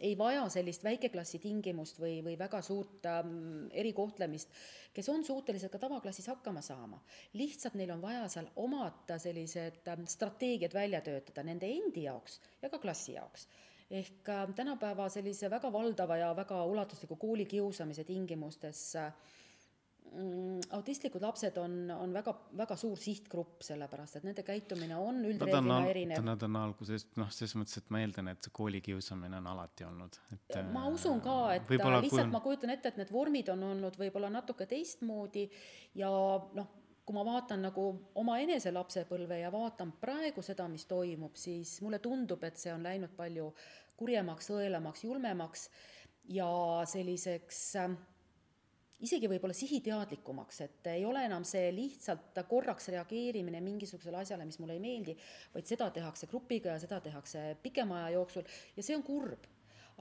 [0.00, 4.50] ei vaja sellist väikeklassi tingimust või, või väga suurt ähm, erikohtlemist,
[4.94, 7.00] kes on suutelised ka tavaklassis hakkama saama.
[7.38, 12.70] lihtsalt neil on vaja seal omad sellised ähm, strateegiad välja töötada nende endi jaoks ja
[12.70, 13.46] ka klassi jaoks
[13.92, 19.12] ehk äh, tänapäeva sellise väga valdava ja väga ulatusliku koolikiusamise tingimustes äh,
[20.70, 26.20] autistlikud lapsed on, on väga, väga suur sihtgrupp, sellepärast et nende käitumine on üldreeglina erinev.
[26.26, 30.18] Nad on algusest, noh, selles mõttes, et ma eeldan, et see koolikiusamine on alati olnud,
[30.36, 30.58] et.
[30.74, 32.34] ma usun ka, et lihtsalt on...
[32.34, 35.46] ma kujutan ette, et need vormid on olnud võib-olla natuke teistmoodi
[35.98, 36.12] ja
[36.58, 36.70] noh,
[37.02, 37.88] kui ma vaatan nagu
[38.20, 42.84] oma enese lapsepõlve ja vaatan praegu seda, mis toimub, siis mulle tundub, et see on
[42.84, 43.48] läinud palju
[43.96, 45.68] kurjemaks, õelamaks, julmemaks
[46.30, 46.48] ja
[46.86, 47.96] selliseks äh,
[49.02, 54.76] isegi võib-olla sihiteadlikumaks, et ei ole enam see lihtsalt korraks reageerimine mingisugusele asjale, mis mulle
[54.78, 55.16] ei meeldi,
[55.54, 58.46] vaid seda tehakse grupiga ja seda tehakse pikema aja jooksul.
[58.76, 59.50] Ja see on kurb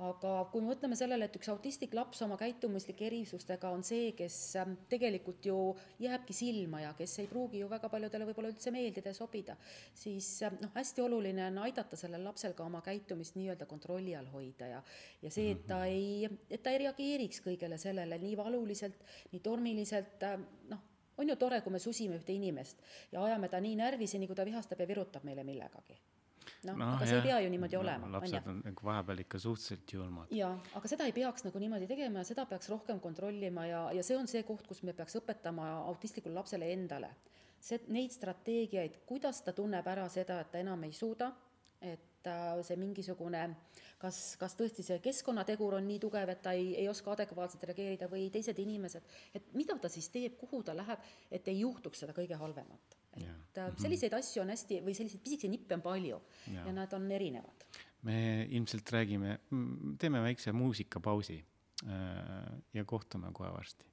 [0.01, 4.37] aga kui me mõtleme sellele, et üks autistlik laps oma käitumislike erisustega on see, kes
[4.61, 5.57] ähm, tegelikult ju
[6.01, 9.57] jääbki silma ja kes ei pruugi ju väga paljudele võib-olla üldse meeldida ja sobida,
[9.97, 14.29] siis ähm, noh, hästi oluline on aidata sellel lapsel ka oma käitumist nii-öelda kontrolli all
[14.33, 14.83] hoida ja
[15.21, 15.91] ja see, et ta mhm.
[15.91, 20.87] ei, et ta ei reageeriks kõigele sellele nii valuliselt, nii tormiliselt, ähm, noh,
[21.21, 24.47] on ju tore, kui me susime ühte inimest ja ajame ta nii närvi, kuni ta
[24.47, 25.99] vihastab ja virutab meile millegagi
[26.67, 27.23] noh no, aga see jah.
[27.23, 28.11] ei pea ju niimoodi no, olema.
[28.15, 30.31] lapsed on nagu vahepeal ikka suhteliselt julmad.
[30.37, 34.05] jaa, aga seda ei peaks nagu niimoodi tegema ja seda peaks rohkem kontrollima ja, ja
[34.05, 37.13] see on see koht, kus me peaks õpetama autistlikule lapsele endale.
[37.59, 41.31] see, neid strateegiaid, kuidas ta tunneb ära seda, et ta enam ei suuda,
[41.81, 43.43] et äh, see mingisugune
[44.01, 48.09] kas, kas tõesti see keskkonnategur on nii tugev, et ta ei, ei oska adekvaatselt reageerida
[48.11, 49.05] või teised inimesed,
[49.37, 53.00] et mida ta siis teeb, kuhu ta läheb, et ei juhtuks seda kõige halvemat.
[53.17, 53.35] Et ja.
[53.57, 53.81] Äh, mhm.
[53.83, 56.19] selliseid asju on hästi, või selliseid pisikeseid nippe on palju
[56.53, 56.65] ja.
[56.65, 57.67] ja nad on erinevad.
[58.07, 58.17] me
[58.49, 59.37] ilmselt räägime,
[60.01, 61.37] teeme väikse muusikapausi
[61.85, 63.90] äh, ja kohtume kohe varsti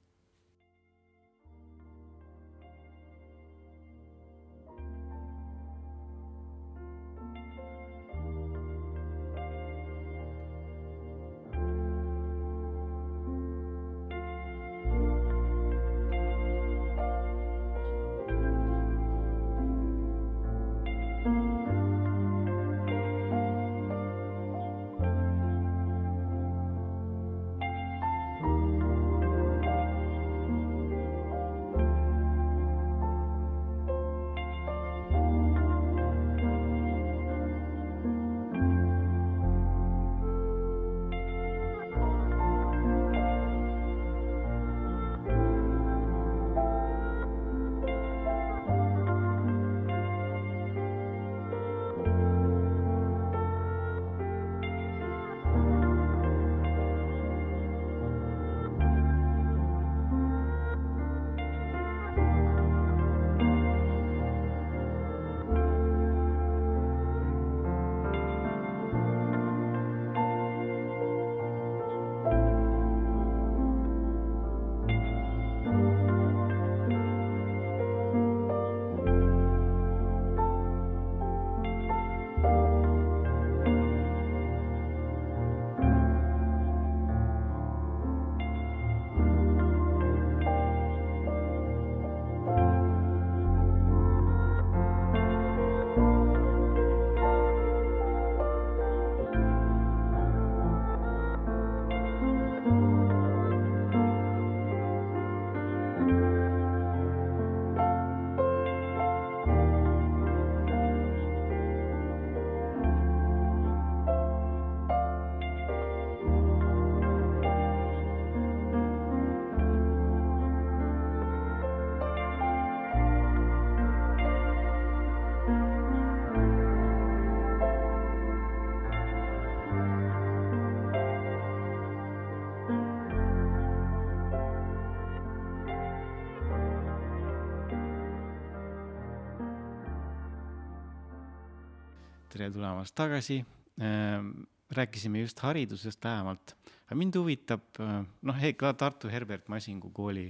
[142.39, 143.41] tere tulemast tagasi.
[143.83, 144.29] Ehm,
[144.71, 146.53] rääkisime just haridusest lähemalt,
[146.85, 150.29] aga mind huvitab, eh, noh, ka Tartu Herbert Masingu kooli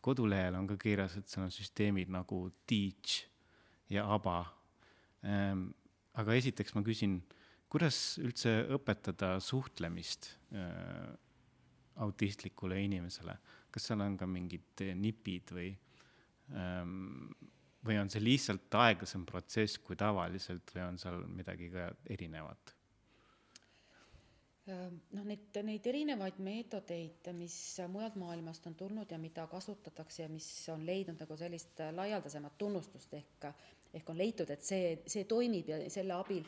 [0.00, 3.26] kodulehel on ka kirjas, et seal on süsteemid nagu Teach
[3.90, 4.38] ja ABA.
[5.24, 5.66] Ehm,
[6.14, 7.20] aga esiteks ma küsin,
[7.68, 11.12] kuidas üldse õpetada suhtlemist eh,
[12.00, 13.36] autistlikule inimesele,
[13.70, 15.76] kas seal on ka mingid nipid või
[16.56, 17.28] ähm,
[17.86, 22.76] või on see lihtsalt aeglasem protsess kui tavaliselt või on seal midagi ka erinevat?
[24.70, 27.54] noh, neid, neid erinevaid meetodeid, mis
[27.90, 33.16] mujalt maailmast on tulnud ja mida kasutatakse ja mis on leidnud nagu sellist laialdasemat tunnustust
[33.18, 33.48] ehk,
[33.98, 36.44] ehk on leitud, et see, see toimib ja selle abil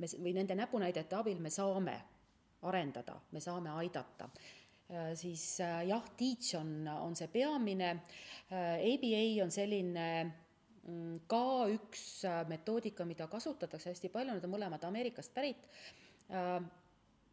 [0.00, 1.94] me või nende näpunäidete abil me saame
[2.66, 4.30] arendada, me saame aidata
[5.14, 7.92] siis jah, Teach on, on see peamine,
[8.50, 10.06] ABA on selline
[11.30, 15.66] ka üks äh, metoodika, mida kasutatakse hästi palju, need on mõlemad Ameerikast pärit.
[16.32, 16.56] Äh,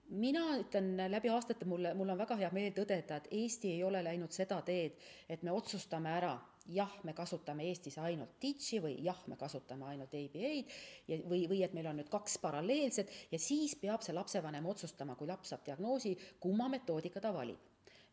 [0.09, 4.03] mina ütlen läbi aastate, mulle, mul on väga hea meel tõdeda, et Eesti ei ole
[4.03, 6.33] läinud seda teed, et me otsustame ära,
[6.71, 10.59] jah, me kasutame Eestis ainult Teach'i või jah, me kasutame ainult ABA-d
[11.07, 15.15] ja, või, või et meil on nüüd kaks paralleelset ja siis peab see lapsevanem otsustama,
[15.15, 17.66] kui laps saab diagnoosi, kumma metoodika ta valib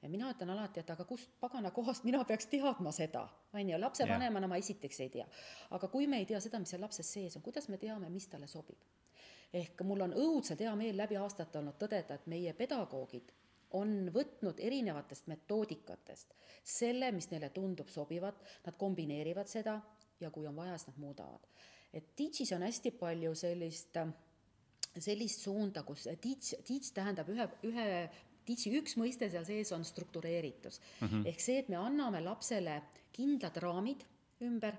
[0.05, 3.23] ja mina ütlen alati, et aga kust pagana kohast mina peaks teadma seda,
[3.57, 5.25] on ju, lapsevanemana ma esiteks ei tea.
[5.77, 8.29] aga kui me ei tea seda, mis seal lapses sees on, kuidas me teame, mis
[8.29, 8.85] talle sobib?
[9.55, 13.33] ehk mul on õudselt hea meel läbi aastate olnud tõdeda, et meie pedagoogid
[13.79, 16.35] on võtnud erinevatest metoodikatest
[16.77, 19.79] selle, mis neile tundub sobivat, nad kombineerivad seda
[20.21, 21.49] ja kui on vaja, siis nad muudavad.
[21.93, 23.99] et Teach'is on hästi palju sellist
[24.99, 27.89] sellist suunda, kus teach, teach tähendab ühe, ühe
[28.45, 31.07] Teach'i üks mõiste seal sees on struktureeritus mm.
[31.07, 31.29] -hmm.
[31.31, 32.83] ehk see, et me anname lapsele
[33.15, 34.05] kindlad raamid
[34.45, 34.77] ümber,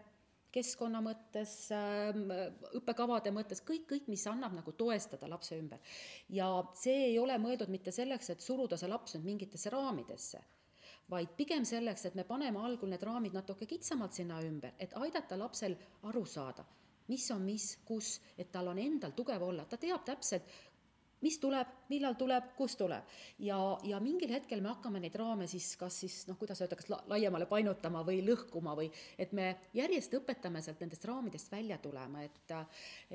[0.56, 2.30] keskkonna mõttes, ähm,
[2.80, 5.80] õppekavade mõttes, kõik, kõik, mis annab nagu toestada lapse ümber.
[6.30, 6.48] ja
[6.80, 10.42] see ei ole mõeldud mitte selleks, et suruda see laps nüüd mingitesse raamidesse,
[11.12, 15.38] vaid pigem selleks, et me paneme algul need raamid natuke kitsamalt sinna ümber, et aidata
[15.38, 16.66] lapsel aru saada,
[17.08, 20.48] mis on mis, kus, et tal on endal tugev olla, ta teab täpselt,
[21.26, 23.14] mis tuleb, millal tuleb, kus tuleb.
[23.40, 26.90] ja, ja mingil hetkel me hakkame neid raame siis kas siis noh, kuidas öelda, kas
[26.92, 32.26] la, laiemale painutama või lõhkuma või et me järjest õpetame sealt nendest raamidest välja tulema,
[32.26, 32.54] et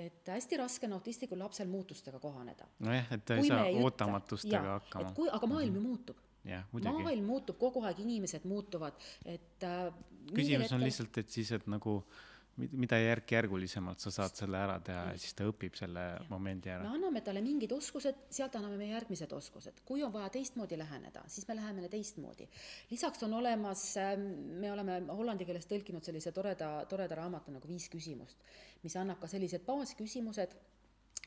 [0.01, 2.67] et hästi raske on autistlikul lapsel muutustega kohaneda.
[2.87, 5.15] nojah, et ta ei saa ootamatustega hakkama.
[5.17, 7.05] kui, aga maailm ju muutub jah, muidugi.
[7.05, 9.93] maailm muutub kogu aeg, inimesed muutuvad, et äh,
[10.35, 10.79] küsimus hetkel...
[10.79, 12.27] on lihtsalt, et siis, et nagu äh,
[12.73, 16.23] mida järk-järgulisemalt sa saad selle ära teha ja siis ta õpib selle ja.
[16.31, 16.85] momendi ära.
[16.85, 19.83] me anname talle mingid oskused, sealt anname me järgmised oskused.
[19.89, 22.49] kui on vaja teistmoodi läheneda, siis me läheme teistmoodi.
[22.91, 24.27] lisaks on olemas, ähm,
[24.61, 28.45] me oleme hollandi keeles tõlkinud sellise toreda, toreda raamatu nagu Viis küsimust,
[28.83, 30.57] mis annab ka sellised baasküsimused,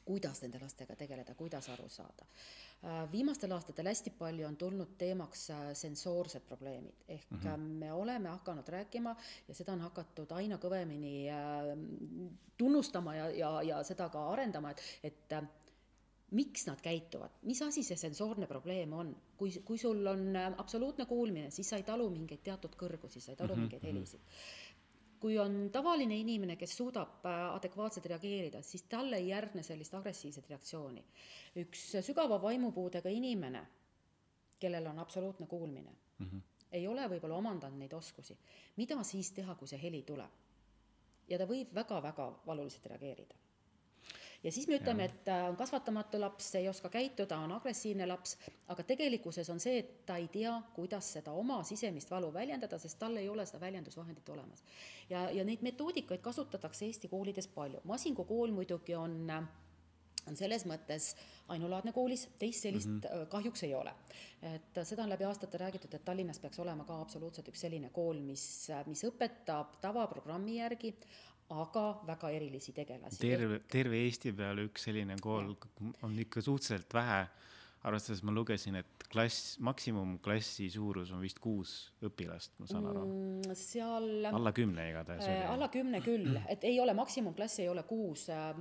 [0.06, 2.28] kuidas nende lastega tegeleda, kuidas aru saada.
[2.84, 7.58] Äh, viimastel aastatel hästi palju on tulnud teemaks äh, sensoorsed probleemid, ehk mm -hmm.
[7.84, 9.16] me oleme hakanud rääkima
[9.48, 11.28] ja seda on hakatud aina kõvemini
[12.58, 15.34] tunnustama ja, ja, ja seda ka arendama, et, et
[16.32, 21.52] miks nad käituvad, mis asi see sensoorne probleem on, kui, kui sul on absoluutne kuulmine,
[21.52, 23.62] siis sa ei talu mingeid teatud kõrgusi, sa ei talu mm -hmm.
[23.62, 24.22] mingeid helisid
[25.24, 30.50] kui on tavaline inimene, kes suudab äh, adekvaatselt reageerida, siis talle ei järgne sellist agressiivset
[30.52, 31.04] reaktsiooni.
[31.64, 33.62] üks sügava vaimupuudega inimene,
[34.60, 36.42] kellel on absoluutne kuulmine mm, -hmm.
[36.72, 38.38] ei ole võib-olla omandanud neid oskusi.
[38.76, 40.42] mida siis teha, kui see heli tuleb?
[41.30, 43.43] ja ta võib väga-väga valuliselt reageerida
[44.44, 48.38] ja siis me ütleme, et on kasvatamatu laps, ei oska käituda, on agressiivne laps,
[48.68, 53.00] aga tegelikkuses on see, et ta ei tea, kuidas seda oma sisemist valu väljendada, sest
[53.00, 54.64] tal ei ole seda väljendusvahendit olemas.
[55.10, 59.34] ja, ja neid metoodikaid kasutatakse Eesti koolides palju, Masingu kool muidugi on
[60.28, 61.10] on selles mõttes
[61.52, 63.26] ainulaadne koolis, teist sellist mm -hmm.
[63.30, 63.94] kahjuks ei ole.
[64.42, 68.20] et seda on läbi aastate räägitud, et Tallinnas peaks olema ka absoluutselt üks selline kool,
[68.20, 70.96] mis, mis õpetab tavaprogrammi järgi,
[71.50, 73.20] aga väga erilisi tegelasi.
[73.22, 75.54] terve, terve Eesti peale üks selline kool
[76.04, 77.26] on ikka suhteliselt vähe,
[77.84, 81.74] arvestades ma lugesin, et klass, maksimumklassi suurus on vist kuus
[82.06, 83.56] õpilast, ma saan aru mm,.
[83.60, 84.28] seal.
[84.32, 85.48] alla kümne igatahes äh,.
[85.52, 88.54] alla kümne küll, et ei ole, maksimumklass ei ole kuus äh,,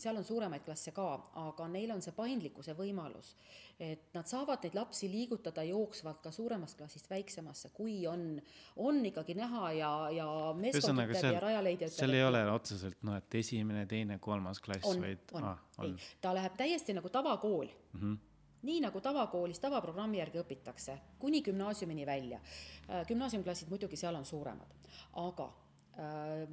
[0.00, 1.10] seal on suuremaid klasse ka,
[1.48, 3.34] aga neil on see paindlikkuse võimalus
[3.82, 8.36] et nad saavad neid lapsi liigutada jooksvalt ka suuremast klassist väiksemasse, kui on,
[8.76, 11.96] on ikkagi näha ja, ja meeskond ütleb ja Rajaleidja ütleb.
[11.98, 15.90] seal ei ole otseselt noh, et esimene, teine, kolmas klass, vaid on, ah, on.
[15.90, 18.00] ei, ta läheb täiesti nagu tavakool mm.
[18.00, 18.22] -hmm
[18.64, 22.40] nii nagu tavakoolis tavaprogrammi järgi õpitakse, kuni gümnaasiumini välja.
[22.88, 24.76] Äh, gümnaasiumklassid muidugi seal on suuremad,
[25.22, 25.50] aga
[25.98, 26.48] äh,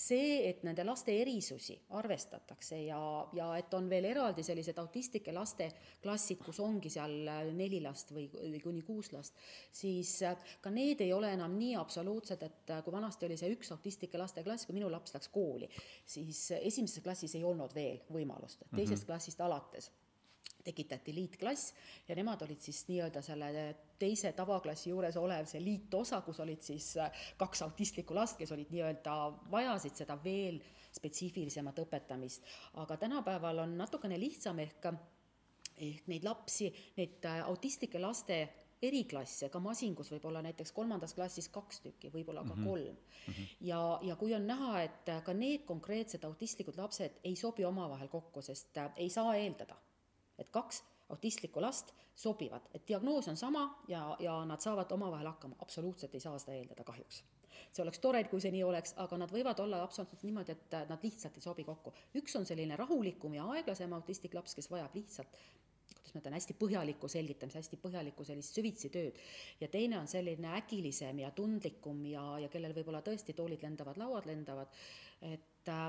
[0.00, 3.00] see, et nende laste erisusi arvestatakse ja,
[3.36, 5.68] ja et on veel eraldi sellised autistlike laste
[6.02, 7.14] klassid, kus ongi seal
[7.56, 9.38] neli last või, või kuni kuus last,
[9.74, 13.52] siis äh, ka need ei ole enam nii absoluutsed, et äh, kui vanasti oli see
[13.56, 15.68] üks autistlike laste klass, kui minu laps läks kooli,
[16.06, 19.10] siis esimeses klassis ei olnud veel võimalust, teisest mm -hmm.
[19.12, 19.90] klassist alates
[20.64, 21.74] tekitati liitklass
[22.08, 23.64] ja nemad olid siis nii-öelda selle
[24.00, 28.72] teise tavaklassi juures olev see liitosa, kus olid siis äh, kaks autistlikku last, kes olid
[28.72, 29.16] nii-öelda,
[29.52, 32.46] vajasid seda veel spetsiifilisemat õpetamist.
[32.82, 34.90] aga tänapäeval on natukene lihtsam ehk,
[35.76, 38.40] ehk neid lapsi, neid äh, autistlike laste
[38.82, 42.68] eriklasse, ka masingus võib olla näiteks kolmandas klassis kaks tükki, võib-olla ka mm -hmm.
[42.68, 43.32] kolm mm.
[43.34, 43.46] -hmm.
[43.60, 48.42] ja, ja kui on näha, et ka need konkreetsed autistlikud lapsed ei sobi omavahel kokku,
[48.42, 49.76] sest äh, ei saa eeldada
[50.40, 55.56] et kaks autistlikku last sobivad, et diagnoos on sama ja, ja nad saavad omavahel hakkama,
[55.62, 57.22] absoluutselt ei saa seda eeldada kahjuks.
[57.72, 61.06] see oleks tore, kui see nii oleks, aga nad võivad olla absoluutselt niimoodi, et nad
[61.06, 61.92] lihtsalt ei sobi kokku.
[62.20, 65.40] üks on selline rahulikum ja aeglasem autistlik laps, kes vajab lihtsalt
[65.90, 69.18] kuidas ma ütlen, hästi põhjalikku selgitamist, hästi põhjalikku sellist süvitsi tööd.
[69.60, 74.26] ja teine on selline äkilisem ja tundlikum ja, ja kellel võib-olla tõesti toolid lendavad, lauad
[74.30, 74.78] lendavad,
[75.20, 75.88] et äh,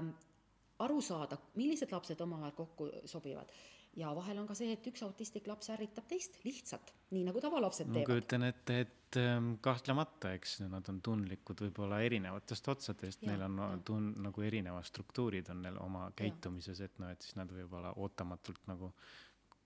[0.80, 3.54] aru saada, millised lapsed omavahel kokku sobivad
[4.00, 7.90] ja vahel on ka see, et üks autistlik laps ärritab teist lihtsalt, nii nagu tavalapsed
[7.90, 8.02] teevad.
[8.02, 13.60] ma kujutan ette, et ähm, kahtlemata, eks nad on tundlikud võib-olla erinevatest otsadest, neil on
[13.60, 13.72] ja.
[13.88, 18.64] tun-, nagu erinevad struktuurid on neil oma käitumises, et noh, et siis nad võib-olla ootamatult
[18.72, 18.94] nagu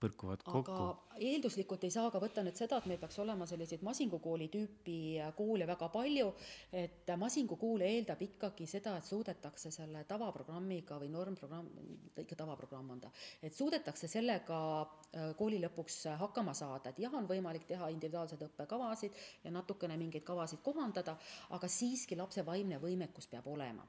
[0.00, 0.72] põrkuvad kokku.
[0.72, 4.98] aga eelduslikult ei saa ka võtta nüüd seda, et meil peaks olema selliseid masingukooli tüüpi
[5.38, 6.28] koole väga palju,
[6.76, 11.70] et masingukool eeldab ikkagi seda, et suudetakse selle tavaprogrammiga või normprogramm,
[12.22, 17.28] ikka tavaprogramm on ta, et suudetakse sellega äh, kooli lõpuks hakkama saada, et jah, on
[17.30, 21.16] võimalik teha individuaalseid õppekavasid ja natukene mingeid kavasid kohandada,
[21.56, 23.86] aga siiski lapse vaimne võimekus peab olema.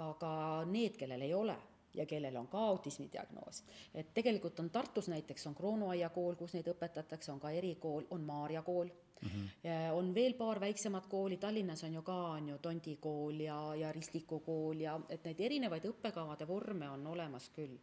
[0.00, 1.54] aga need, kellel ei ole
[1.94, 3.64] ja kellel on ka autismi diagnoos.
[3.94, 8.20] et tegelikult on Tartus näiteks on Kroonuaia kool, kus neid õpetatakse, on ka erikool, on
[8.24, 8.90] Maarja kool
[9.22, 9.92] mm, -hmm.
[9.92, 13.92] on veel paar väiksemat kooli, Tallinnas on ju ka, on ju Tondi kool ja, ja
[13.92, 17.78] Ristiku kool ja et neid erinevaid õppekavade vorme on olemas küll.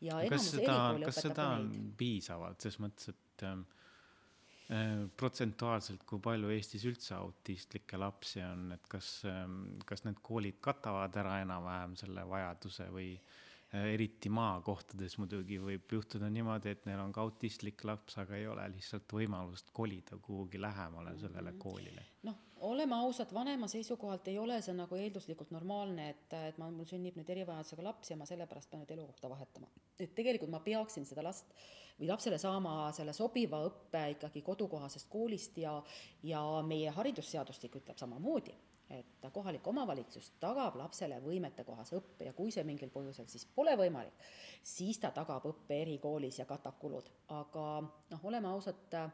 [0.00, 3.62] ja kas seda, kas seda on piisavalt, ses mõttes, et ähm,
[4.70, 10.60] äh, protsentuaalselt, kui palju Eestis üldse autistlikke lapsi on, et kas, ähm, kas need koolid
[10.60, 13.14] katavad ära enam-vähem selle vajaduse või
[13.92, 18.66] eriti maakohtades muidugi võib juhtuda niimoodi, et neil on ka autistlik laps, aga ei ole
[18.74, 21.62] lihtsalt võimalust kolida kuhugi lähemale sellele mhm.
[21.62, 22.04] koolile.
[22.28, 26.88] noh, oleme ausad, vanema seisukohalt ei ole see nagu eelduslikult normaalne, et, et ma, mul
[26.88, 29.68] sünnib nüüd erivajadusega laps ja ma sellepärast pean nüüd elukohta vahetama.
[29.98, 31.52] et tegelikult ma peaksin seda last
[31.98, 35.76] või lapsele saama selle sobiva õppe ikkagi kodukohasest koolist ja,
[36.22, 38.56] ja meie haridusseadustik ütleb samamoodi
[38.90, 44.14] et kohalik omavalitsus tagab lapsele võimetekohase õppe ja kui see mingil põhjusel siis pole võimalik,
[44.62, 47.08] siis ta tagab õppe erikoolis ja katab kulud.
[47.34, 49.10] aga noh, oleme ausad, äh,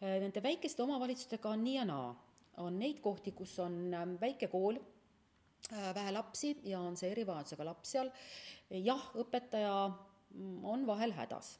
[0.00, 2.14] nende väikeste omavalitsustega on nii ja naa.
[2.56, 4.76] on neid kohti, kus on ähm, väike kool,
[5.72, 8.10] äh, vähe lapsi ja on see erivajadusega laps seal,
[8.70, 11.58] jah, õpetaja mm, on vahel hädas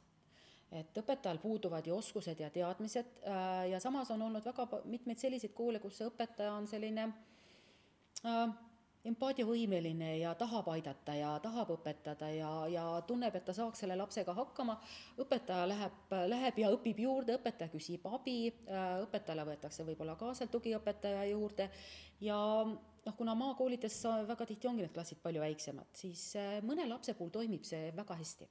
[0.71, 5.53] et õpetajal puuduvad ju oskused ja teadmised äh, ja samas on olnud väga mitmeid selliseid
[5.53, 7.34] koole, kus see õpetaja on selline Äh,
[9.05, 14.33] empaatiavõimeline ja tahab aidata ja tahab õpetada ja, ja tunneb, et ta saaks selle lapsega
[14.37, 14.77] hakkama,
[15.21, 20.49] õpetaja läheb, läheb ja õpib juurde, õpetaja küsib abi, äh, õpetajale võetakse võib-olla ka seal
[20.53, 21.69] tugiõpetaja juurde
[22.25, 24.01] ja noh, kuna maakoolides
[24.31, 28.17] väga tihti ongi need klassid palju väiksemad, siis äh, mõne lapse puhul toimib see väga
[28.23, 28.49] hästi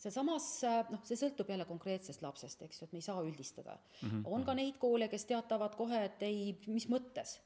[0.00, 0.48] sealsamas
[0.88, 4.08] noh, see sõltub jälle konkreetsest lapsest, eks ju, et me ei saa üldistada mm.
[4.08, 4.24] -hmm.
[4.24, 7.36] on ka neid koole, kes teatavad kohe, et ei, mis mõttes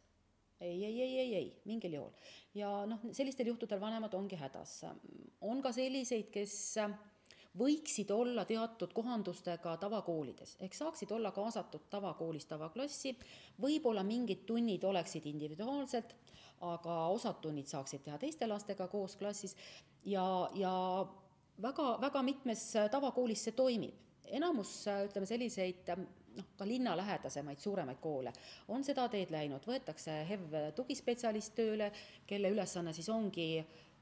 [0.61, 2.13] ei, ei, ei, ei, ei, mingil juhul.
[2.55, 4.85] ja noh, sellistel juhtudel vanemad ongi hädas.
[5.41, 6.79] on ka selliseid, kes
[7.59, 13.15] võiksid olla teatud kohandustega tavakoolides, ehk saaksid olla kaasatud tavakoolis tavaklassi,
[13.63, 16.17] võib-olla mingid tunnid oleksid individuaalselt,
[16.61, 19.55] aga osad tunnid saaksid teha teiste lastega koos klassis
[20.05, 20.25] ja,
[20.55, 20.73] ja
[21.63, 24.01] väga, väga mitmes tavakoolis see toimib.
[24.25, 25.91] enamus, ütleme selliseid
[26.37, 28.33] noh, ka linnalähedasemaid suuremaid koole.
[28.69, 31.91] On seda teed läinud, võetakse HEV tugispetsialist tööle,
[32.27, 33.49] kelle ülesanne siis ongi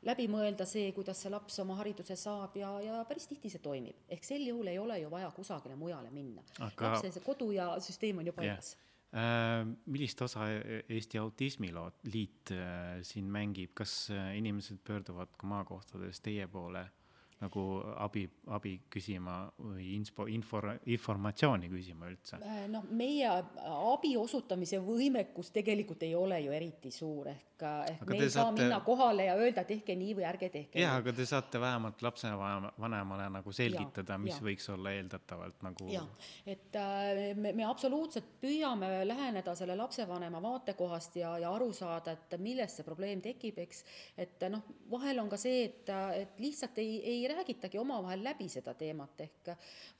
[0.06, 4.06] läbi mõelda see, kuidas see laps oma hariduse saab ja, ja päris tihti see toimib.
[4.10, 6.42] ehk sel juhul ei ole ju vaja kusagile mujale minna.
[6.58, 6.88] Aga....
[6.88, 8.74] lapse see kodu ja süsteem on ju paigas.
[8.74, 10.46] Yeah äh, millist osa
[10.88, 16.86] Eesti Autismiliit äh, siin mängib, kas inimesed pöörduvad ka maakohtades teie poole
[17.42, 17.62] nagu
[18.04, 18.24] abi,
[18.54, 20.60] abi küsima või inspo, info,
[20.94, 22.38] informatsiooni küsima üldse?
[22.46, 27.51] Äh, noh, meie abi osutamise võimekus tegelikult ei ole ju eriti suur, ehk
[27.88, 30.96] ehk, ehk me ei saa minna kohale ja öelda, tehke nii või ärge tehke jah,
[31.00, 34.44] aga te saate vähemalt lapsevanemale nagu selgitada, mis ja.
[34.46, 36.08] võiks olla eeldatavalt nagu jah,
[36.46, 42.36] et äh, me, me absoluutselt püüame läheneda selle lapsevanema vaatekohast ja, ja aru saada, et
[42.42, 43.84] millest see probleem tekib, eks,
[44.20, 48.74] et noh, vahel on ka see, et, et lihtsalt ei, ei räägitagi omavahel läbi seda
[48.78, 49.52] teemat, ehk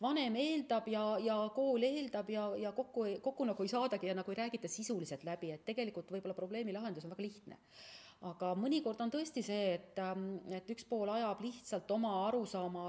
[0.03, 4.33] vanem eeldab ja, ja kool eeldab ja, ja kokku, kokku nagu ei saadagi ja nagu
[4.33, 7.91] ei räägita sisuliselt läbi, et tegelikult võib-olla probleemi lahendus on väga lihtne lihtne
[8.29, 12.85] aga mõnikord on tõesti see, et, ähm, et üks pool ajab lihtsalt oma arusaama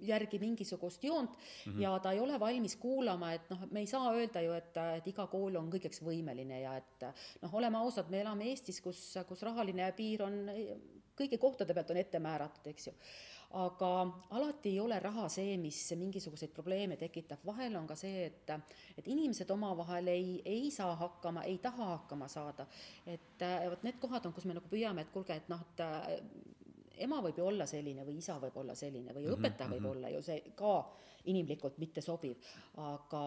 [0.00, 1.80] järgi mingisugust joont mm -hmm.
[1.82, 5.06] ja ta ei ole valmis kuulama, et noh, me ei saa öelda ju, et, et
[5.06, 7.04] iga kool on kõigeks võimeline ja et
[7.42, 10.46] noh, oleme ausad, me elame Eestis, kus, kus rahaline piir on
[11.16, 12.94] kõigi kohtade pealt on ette määratud, eks ju
[13.50, 13.90] aga
[14.30, 18.52] alati ei ole raha see, mis mingisuguseid probleeme tekitab, vahel on ka see, et,
[18.98, 22.66] et inimesed omavahel ei, ei saa hakkama, ei taha hakkama saada.
[23.06, 25.82] et vot need kohad on, kus me nagu püüame, et kuulge, et noh, et
[27.00, 29.80] ema võib ju olla selline või isa võib olla selline või mm -hmm, õpetaja võib
[29.80, 29.96] mm -hmm.
[29.96, 30.74] olla ju see ka
[31.24, 32.36] inimlikult mitte sobiv,
[32.76, 33.22] aga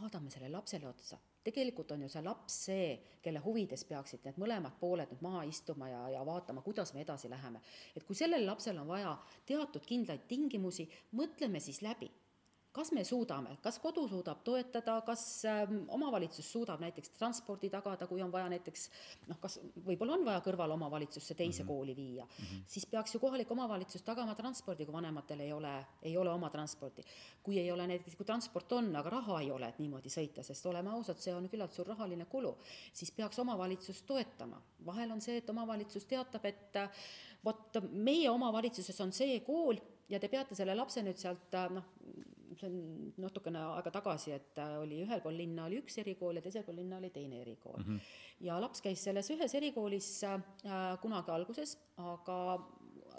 [0.00, 2.88] vaatame sellele lapsele otsa tegelikult on ju see laps see,
[3.22, 7.30] kelle huvides peaksid need mõlemad pooled nüüd maha istuma ja, ja vaatama, kuidas me edasi
[7.30, 7.60] läheme.
[7.96, 9.16] et kui sellel lapsel on vaja
[9.46, 12.10] teatud kindlaid tingimusi, mõtleme siis läbi
[12.72, 18.22] kas me suudame, kas kodu suudab toetada, kas ähm, omavalitsus suudab näiteks transpordi tagada, kui
[18.22, 18.84] on vaja näiteks
[19.30, 21.72] noh, kas võib-olla on vaja kõrval omavalitsusse teise mm -hmm.
[21.72, 22.62] kooli viia mm, -hmm.
[22.66, 27.04] siis peaks ju kohalik omavalitsus tagama transpordi, kui vanematel ei ole, ei ole oma transporti.
[27.42, 30.66] kui ei ole näiteks, kui transport on, aga raha ei ole, et niimoodi sõita, sest
[30.66, 32.56] oleme ausad, see on küllalt suur rahaline kulu,
[32.92, 34.62] siis peaks omavalitsus toetama.
[34.86, 36.74] vahel on see, et omavalitsus teatab, et
[37.44, 41.84] vot meie omavalitsuses on see kool ja te peate selle lapse nüüd sealt noh,
[42.60, 46.66] see on natukene aega tagasi, et oli ühel pool linna oli üks erikool ja teisel
[46.66, 47.84] pool linna oli teine erikool mm.
[47.84, 48.00] -hmm.
[48.48, 50.42] ja laps käis selles ühes erikoolis äh,
[51.02, 52.38] kunagi alguses, aga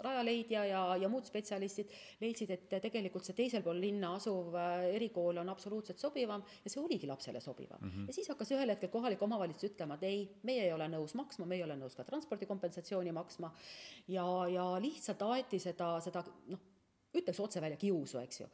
[0.00, 1.90] Rajaleidja ja, ja muud spetsialistid
[2.22, 6.82] leidsid, et tegelikult see teisel pool linna asuv äh, erikool on absoluutselt sobivam ja see
[6.82, 7.90] oligi lapsele sobivam mm.
[7.90, 8.06] -hmm.
[8.06, 11.46] ja siis hakkas ühel hetkel kohalik omavalitsus ütlema, et ei, meie ei ole nõus maksma,
[11.46, 13.52] me ei ole nõus ka transpordikompensatsiooni maksma
[14.08, 16.60] ja, ja lihtsalt aeti seda, seda noh,
[17.14, 18.48] ütleks otse välja kiusu, eks ju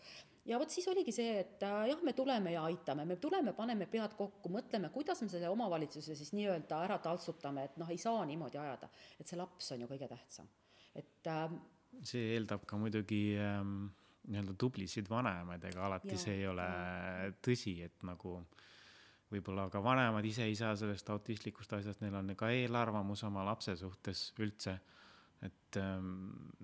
[0.46, 3.88] ja vot siis oligi see, et äh, jah, me tuleme ja aitame, me tuleme, paneme
[3.90, 8.24] pead kokku, mõtleme, kuidas me selle omavalitsuse siis nii-öelda ära taltsutame, et noh, ei saa
[8.28, 8.90] niimoodi ajada,
[9.20, 10.50] et see laps on ju kõige tähtsam,
[10.94, 11.46] et äh,
[12.06, 13.88] see eeldab ka muidugi ähm,
[14.30, 17.32] nii-öelda tublisid vanemaid, ega alati ja, see ei ole ja.
[17.44, 18.38] tõsi, et nagu
[19.32, 23.74] võib-olla ka vanemad ise ei saa sellest autistlikust asjast, neil on ka eelarvamus oma lapse
[23.78, 24.76] suhtes üldse.
[25.44, 26.14] Et ähm,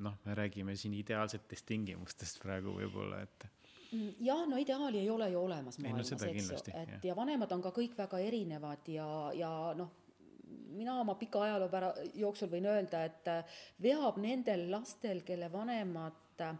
[0.00, 3.44] noh, me räägime siin ideaalsetest tingimustest praegu võib-olla, et
[4.20, 6.94] jah, no ideaali ei ole ju olemas maailmas, no, eks ju, et jah.
[7.04, 9.90] ja vanemad on ka kõik väga erinevad ja, ja noh,
[10.72, 16.44] mina oma pika ajaloo pära-, jooksul võin öelda, et äh, veab nendel lastel, kelle vanemad
[16.44, 16.54] äh,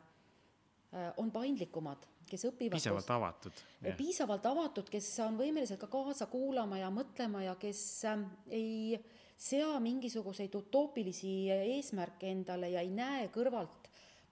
[1.20, 3.64] on paindlikumad, kes õpivad piisavalt koos, avatud.
[3.98, 9.00] piisavalt avatud, kes on võimelised ka kaasa kuulama ja mõtlema ja kes äh, ei
[9.42, 13.81] sea mingisuguseid utoopilisi eesmärke endale ja ei näe kõrvalt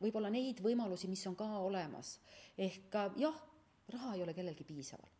[0.01, 2.19] võib-olla neid võimalusi, mis on ka olemas.
[2.59, 3.41] ehk jah,
[3.89, 5.20] raha ei ole kellelgi piisaval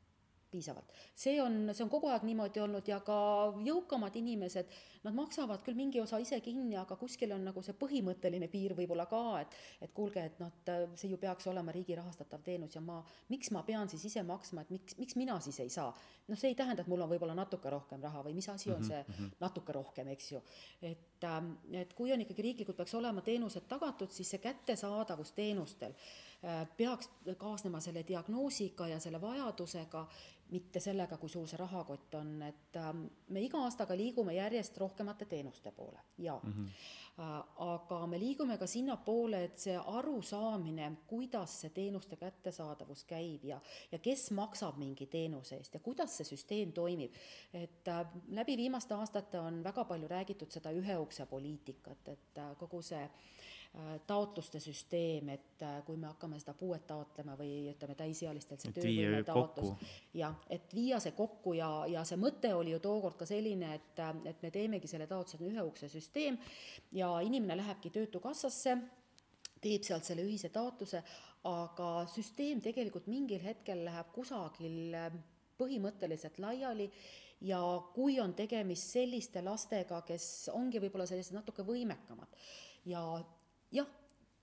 [0.51, 0.93] piisavalt.
[1.15, 3.17] see on, see on kogu aeg niimoodi olnud ja ka
[3.65, 4.71] jõukamad inimesed,
[5.05, 9.07] nad maksavad küll mingi osa ise kinni, aga kuskil on nagu see põhimõtteline piir võib-olla
[9.11, 12.83] ka, et et kuulge, et noh, et see ju peaks olema riigi rahastatav teenus ja
[12.85, 13.01] ma,
[13.33, 15.93] miks ma pean siis ise maksma, et miks, miks mina siis ei saa?
[16.31, 18.83] noh, see ei tähenda, et mul on võib-olla natuke rohkem raha või mis asi on
[18.83, 19.37] mhm, see -hmm.
[19.41, 20.43] natuke rohkem, eks ju.
[20.83, 25.91] et, ähm, et kui on ikkagi riiklikult peaks olema teenused tagatud, siis see kättesaadavus teenustel
[25.91, 26.30] äh,
[26.77, 30.07] peaks kaasnema selle diagnoosiga ja selle vajadusega
[30.51, 32.89] mitte sellega, kui suur see rahakott on, et äh,
[33.35, 36.53] me iga aastaga liigume järjest rohkemate teenuste poole, jaa mm.
[36.53, 36.73] -hmm.
[37.21, 43.61] Äh, aga me liigume ka sinnapoole, et see arusaamine, kuidas see teenuste kättesaadavus käib ja,
[43.93, 47.15] ja kes maksab mingi teenuse eest ja kuidas see süsteem toimib.
[47.53, 52.57] et äh, läbi viimaste aastate on väga palju räägitud seda ühe ukse poliitikat, et äh,
[52.57, 53.50] kogu see äh, Äh,
[54.07, 59.21] taotluste süsteem, et äh, kui me hakkame seda puuet taotlema või ütleme, täisealistelt see töövõime
[59.27, 63.71] taotlus, jah, et viia see kokku ja, ja see mõte oli ju tookord ka selline,
[63.79, 66.41] et, äh, et me teemegi selle taotluse ühe ukse süsteem
[66.99, 68.77] ja inimene lähebki Töötukassasse,
[69.63, 71.05] teeb sealt selle ühise taotluse,
[71.47, 74.97] aga süsteem tegelikult mingil hetkel läheb kusagil
[75.61, 76.91] põhimõtteliselt laiali
[77.47, 77.61] ja
[77.95, 82.35] kui on tegemist selliste lastega, kes ongi võib-olla sellised natuke võimekamad
[82.89, 83.05] ja
[83.73, 83.87] jah,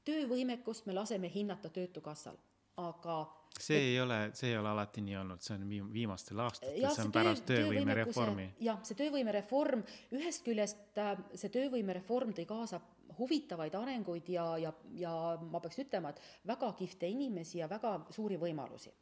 [0.08, 2.38] töövõimekust me laseme hinnata Töötukassal,
[2.78, 3.18] aga
[3.60, 7.06] see et, ei ole, see ei ole alati nii olnud, see on viimastel aastatel, see
[7.06, 8.48] on pärast töö, töövõimereformi.
[8.64, 9.84] jah, see töövõimereform,
[10.18, 12.82] ühest küljest äh, see töövõimereform tõi kaasa
[13.18, 18.38] huvitavaid arenguid ja, ja, ja ma peaks ütlema, et väga kihvte inimesi ja väga suuri
[18.42, 18.94] võimalusi.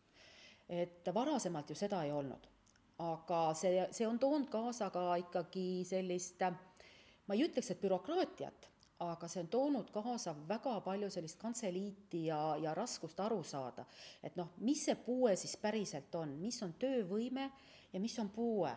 [0.70, 2.48] et varasemalt ju seda ei olnud.
[2.98, 6.42] aga see, see on toonud kaasa ka ikkagi sellist,
[7.28, 8.70] ma ei ütleks, et bürokraatiat
[9.00, 13.86] aga see on toonud kaasa väga palju sellist kantseliiti ja, ja raskust aru saada,
[14.24, 17.50] et noh, mis see puue siis päriselt on, mis on töövõime
[17.94, 18.72] ja mis on puue,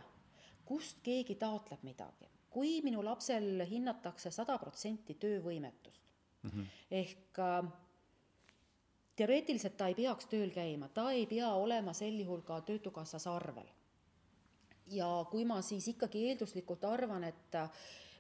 [0.65, 2.27] kust keegi taotleb midagi.
[2.51, 6.03] kui minu lapsel hinnatakse sada protsenti töövõimetust
[6.43, 6.67] mm -hmm.
[6.91, 7.73] ehk äh,
[9.17, 13.67] teoreetiliselt ta ei peaks tööl käima, ta ei pea olema sel juhul ka Töötukassas arvel.
[14.87, 17.57] ja kui ma siis ikkagi eelduslikult arvan, et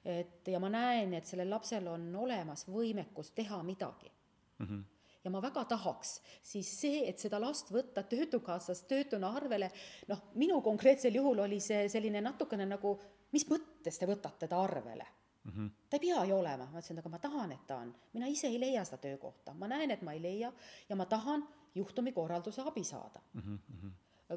[0.04, 4.12] et ja ma näen, et sellel lapsel on olemas võimekus teha midagi
[4.58, 4.66] mm.
[4.66, 4.84] -hmm
[5.24, 9.70] ja ma väga tahaks, siis see, et seda last võtta Töötukassas töötuna arvele,
[10.08, 12.94] noh, minu konkreetsel juhul oli see selline natukene nagu,
[13.34, 15.04] mis mõttes te võtate ta arvele
[15.44, 15.52] mm?
[15.52, 15.70] -hmm.
[15.90, 18.48] ta ei pea ju olema, ma ütlesin, aga ma tahan, et ta on, mina ise
[18.48, 20.52] ei leia seda töökohta, ma näen, et ma ei leia
[20.88, 23.40] ja ma tahan juhtumikorralduse abi saada mm.
[23.42, 23.90] -hmm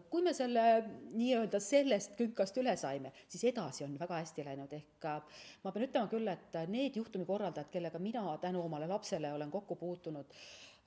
[0.09, 0.63] kui me selle
[1.11, 5.87] nii-öelda sellest künkast üle saime, siis edasi on väga hästi läinud, ehk äh, ma pean
[5.87, 10.31] ütlema küll, et need juhtumikorraldajad, kellega mina tänu omale lapsele olen kokku puutunud,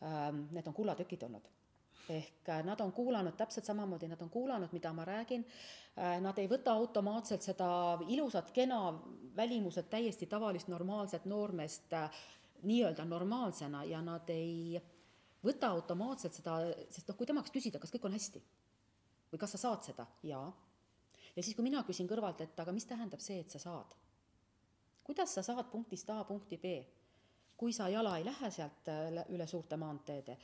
[0.08, 1.50] ähm, need on kullatükid olnud.
[2.14, 5.44] Ehk äh, nad on kuulanud täpselt samamoodi, nad on kuulanud, mida ma räägin,
[5.98, 7.68] äh, nad ei võta automaatselt seda
[8.08, 8.80] ilusat, kena
[9.36, 11.92] välimuselt täiesti tavalist normaalset noormeest
[12.64, 14.80] nii-öelda normaalsena ja nad ei
[15.44, 18.40] võta automaatselt seda, sest noh, kui tema käest küsida, kas kõik on hästi
[19.34, 20.06] või kas sa saad seda?
[20.22, 20.46] jaa.
[21.36, 23.96] ja siis, kui mina küsin kõrvalt, et aga mis tähendab see, et sa saad?
[25.04, 26.76] kuidas sa saad punktist A punkti B?
[27.56, 30.36] kui sa jala ei lähe sealt äh, üle suurte maanteede,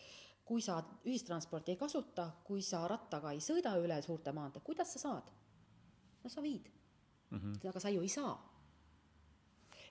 [0.45, 5.03] kui sa ühistransporti ei kasuta, kui sa rattaga ei sõida üle suurte maanteed, kuidas sa
[5.07, 5.32] saad?
[6.20, 6.68] no sa viid
[7.30, 7.38] mm.
[7.38, 7.68] -hmm.
[7.68, 8.34] aga sa ju ei saa.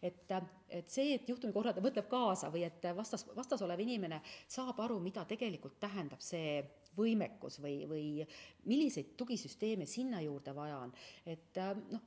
[0.02, 0.32] et,
[0.70, 5.26] et see, et juhtumikorraldaja mõtleb kaasa või et vastas, vastas olev inimene saab aru, mida
[5.26, 8.06] tegelikult tähendab see võimekus või, või
[8.66, 10.94] milliseid tugisüsteeme sinna juurde vaja on,
[11.26, 11.60] et
[11.92, 12.02] noh,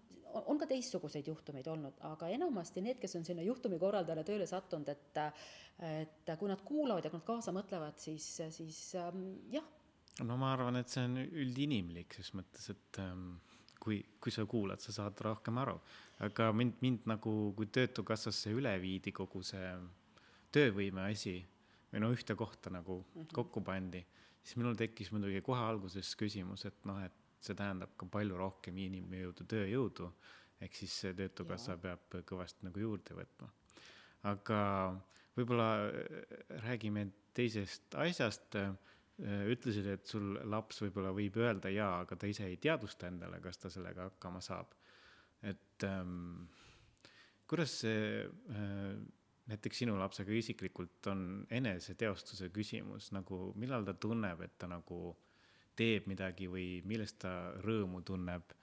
[0.48, 5.22] on ka teistsuguseid juhtumeid olnud, aga enamasti need, kes on sinna juhtumikorraldajale tööle sattunud, et
[5.82, 9.64] et kui nad kuulavad ja kui nad kaasa mõtlevad, siis, siis ähm, jah.
[10.22, 13.32] no ma arvan, et see on üldinimlik ses mõttes, et ähm,
[13.82, 15.78] kui, kui sa kuulad, sa saad rohkem aru.
[16.22, 19.72] aga mind, mind nagu, kui Töötukassasse üle viidi kogu see
[20.54, 21.40] töövõime asi
[21.90, 23.32] või no ühte kohta nagu mm -hmm.
[23.34, 24.04] kokku pandi,
[24.42, 28.78] siis minul tekkis muidugi kohe alguses küsimus, et noh, et see tähendab ka palju rohkem
[28.78, 30.08] inimjõudu, tööjõudu,
[30.62, 33.50] ehk siis Töötukassa peab kõvasti nagu juurde võtma.
[34.30, 34.58] aga
[35.36, 36.24] võib-olla äh,
[36.62, 38.74] räägime teisest asjast, äh,
[39.50, 43.58] ütlesid, et sul laps võib-olla võib öelda jaa, aga ta ise ei teadvusta endale, kas
[43.58, 44.74] ta sellega hakkama saab.
[45.42, 46.44] et ähm,
[47.50, 48.94] kuidas see äh,
[49.50, 55.32] näiteks sinu lapsega isiklikult on eneseteostuse küsimus, nagu millal ta tunneb, et ta nagu äh,
[55.78, 57.32] teeb midagi või millest ta
[57.64, 58.54] rõõmu tunneb,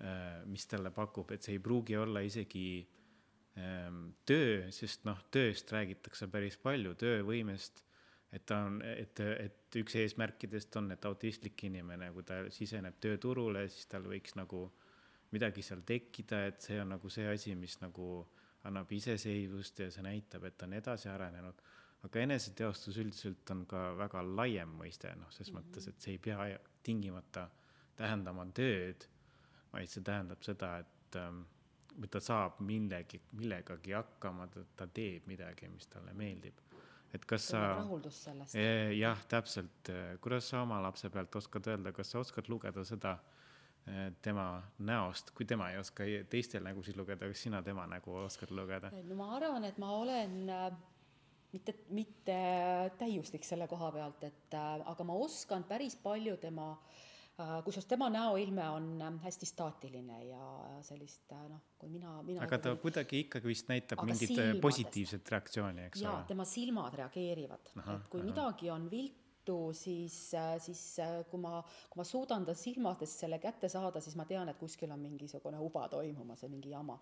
[0.00, 2.66] äh, mis talle pakub, et see ei pruugi olla isegi
[3.56, 7.84] ähm, töö, sest noh, tööst räägitakse päris palju, töövõimest,
[8.32, 13.66] et ta on, et, et üks eesmärkidest on, et autistlik inimene, kui ta siseneb tööturule,
[13.72, 14.68] siis tal võiks nagu
[15.34, 18.28] midagi seal tekkida, et see on nagu see asi, mis nagu
[18.64, 21.62] annab iseseisvust ja see näitab, et ta on edasi arenenud
[22.06, 25.70] aga eneseteostus üldiselt on ka väga laiem mõiste, noh, ses mm -hmm.
[25.70, 26.46] mõttes, et see ei pea
[26.82, 27.48] tingimata
[27.96, 29.06] tähendama tööd,
[29.72, 31.42] vaid see tähendab seda, et ähm,
[32.10, 36.54] ta saab millegi, millegagi hakkama, ta teeb midagi, mis talle meeldib.
[37.12, 37.60] et kas sa.
[37.74, 38.54] rahuldus sellest.
[38.54, 39.88] E, jah, täpselt,
[40.20, 43.18] kuidas sa oma lapse pealt oskad öelda, kas sa oskad lugeda seda
[44.22, 48.92] tema näost, kui tema ei oska teistel nägusid lugeda, kas sina tema nägu oskad lugeda?
[49.08, 50.70] no ma arvan, et ma olen äh,
[51.52, 52.40] mitte, mitte
[53.00, 58.10] täiuslik selle koha pealt, et äh, aga ma oskan päris palju tema äh, kusjuures tema
[58.12, 60.44] näoilme on hästi staatiline ja
[60.86, 64.62] sellist noh, kui mina, mina aga ta kuidagi ikkagi vist näitab mingit silmadest.
[64.66, 66.20] positiivset reaktsiooni, eks ole?
[66.28, 68.28] tema silmad reageerivad, et kui aha.
[68.28, 69.19] midagi on viltu,
[69.72, 70.16] siis,
[70.58, 70.82] siis
[71.30, 74.90] kui ma, kui ma suudan ta silmadest selle kätte saada, siis ma tean, et kuskil
[74.92, 76.98] on mingisugune uba toimumas ja mingi jama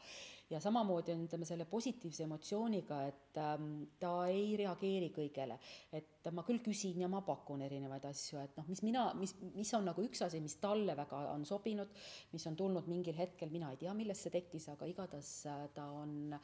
[0.51, 5.59] ja samamoodi on, ütleme, selle positiivse emotsiooniga, et ähm, ta ei reageeri kõigele.
[5.93, 9.73] et ma küll küsin ja ma pakun erinevaid asju, et noh, mis mina, mis, mis
[9.77, 11.93] on nagu üks asi, mis talle väga on sobinud,
[12.33, 15.89] mis on tulnud mingil hetkel, mina ei tea, millest see tekkis, aga igatahes äh, ta
[16.01, 16.35] on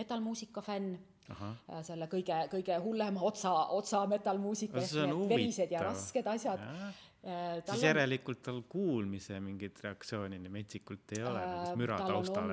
[0.00, 0.96] metallmuusika fänn.
[1.30, 1.52] Aha.
[1.70, 4.82] Äh, selle kõige, kõige hullema otsa, otsa metallmuusika
[5.30, 7.84] verised ja rasked asjad ja äh, siis on...
[7.84, 12.50] järelikult tal kuulmise mingit reaktsiooni nii metsikult ei ole äh,, müra taustal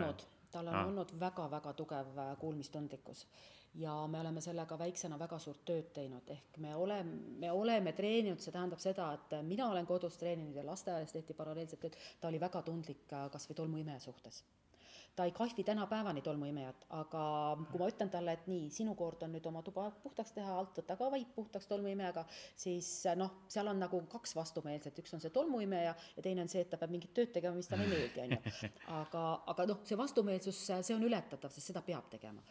[0.51, 0.87] tal on ah.
[0.87, 3.25] olnud väga-väga tugev äh, kuulmistundlikkus.
[3.77, 8.41] Ja me oleme sellega väiksena väga suurt tööd teinud, ehk me oleme, me oleme treeninud,
[8.41, 12.39] see tähendab seda, et mina olen kodus treeninud ja lasteaias tehti paralleelselt tööd, ta oli
[12.41, 14.41] väga tundlik äh, kas või tolmuimeja suhtes
[15.17, 17.21] ta ei kahvi tänapäevani tolmuimejat, aga
[17.71, 20.77] kui ma ütlen talle, et nii, sinu kord on nüüd oma tuba puhtaks teha, alt
[20.77, 22.21] võta ka vaip puhtaks tolmuimejaga,
[22.61, 26.61] siis noh, seal on nagu kaks vastumeelset, üks on see tolmuimeja ja teine on see,
[26.61, 28.69] et ta peab mingit tööd tegema, mis talle ei meeldi, on ju.
[28.99, 29.23] aga,
[29.55, 32.45] aga noh, see vastumeelsus, see on ületatav, sest seda peab tegema.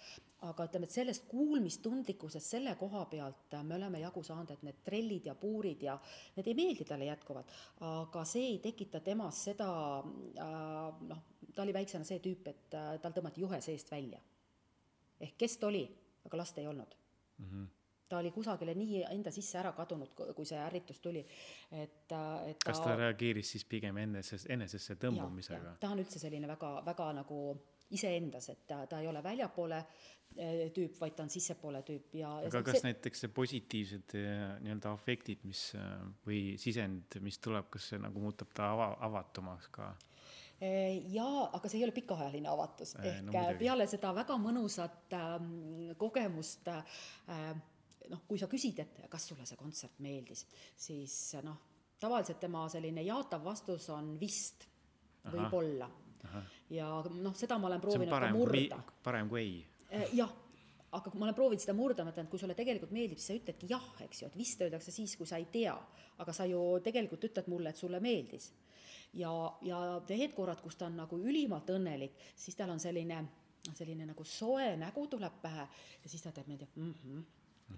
[0.50, 5.30] aga ütleme, et sellest kuulmistundlikkusest selle koha pealt me oleme jagu saanud, et need trellid
[5.30, 5.94] ja puurid ja
[6.34, 7.54] need ei meeldi talle jätkuvalt,
[7.92, 9.70] aga see ei tekita temas seda
[10.02, 11.24] äh, noh,
[11.57, 14.20] ta oli väiksena see tüüp, et äh, tal tõmmati juhe seest välja.
[15.20, 15.86] ehk kes ta oli,
[16.28, 16.94] aga last ei olnud
[17.38, 17.50] mm.
[17.50, 17.74] -hmm
[18.09, 21.24] ta oli kusagile nii enda sisse ära kadunud, kui see ärritus tuli,
[21.72, 25.72] et, äh, et kas ta, ta reageeris siis pigem eneses, enesesse tõmbumisega?
[25.80, 27.40] ta on üldse selline väga, väga nagu
[27.90, 32.30] iseendas, et ta, ta ei ole väljapoole äh, tüüp, vaid ta on sissepoole tüüp ja
[32.46, 32.92] aga kas see...
[32.92, 34.16] näiteks see positiivsed
[34.62, 35.72] nii-öelda afektid, mis
[36.28, 39.96] või sisend, mis tuleb, kas see nagu muudab ta ava, avatumaks ka?
[41.12, 45.50] Jaa, aga see ei ole pikaajaline avatus, ehk no, äh, peale seda väga mõnusat ähm,
[46.00, 47.50] kogemust äh,
[48.09, 50.46] noh, kui sa küsid, et kas sulle see kontsert meeldis,
[50.80, 51.59] siis noh,
[52.00, 54.64] tavaliselt tema selline jaatav vastus on vist,
[55.28, 55.90] võib-olla.
[56.72, 58.82] ja noh, seda ma olen proovinud ka murda.
[59.04, 59.54] parem kui ei.
[59.92, 60.32] Äh, jah
[60.96, 63.36] aga ma olen proovinud seda murda, ma ütlen, et kui sulle tegelikult meeldib, siis sa
[63.36, 65.74] ütledki jah, eks ju, et vist öeldakse siis, kui sa ei tea.
[66.16, 68.46] aga sa ju tegelikult ütled mulle, et sulle meeldis
[69.16, 69.32] ja,
[69.66, 73.22] ja need korrad, kus ta on nagu ülimalt õnnelik, siis tal on selline,
[73.72, 77.24] selline nagu soe nägu tuleb pähe ja siis ta teeb niimoodi mm-hmm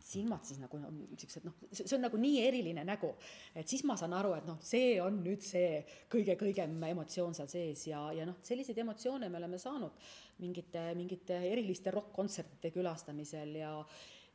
[0.04, 3.10] silmad siis nagu no, siuksed noh, see on nagu nii eriline nägu,
[3.56, 5.80] et siis ma saan aru, et noh, see on nüüd see
[6.12, 9.96] kõige-kõigem emotsioon seal sees ja, ja noh, selliseid emotsioone me oleme saanud
[10.42, 13.72] mingite, mingite eriliste rokk-kontsertide külastamisel ja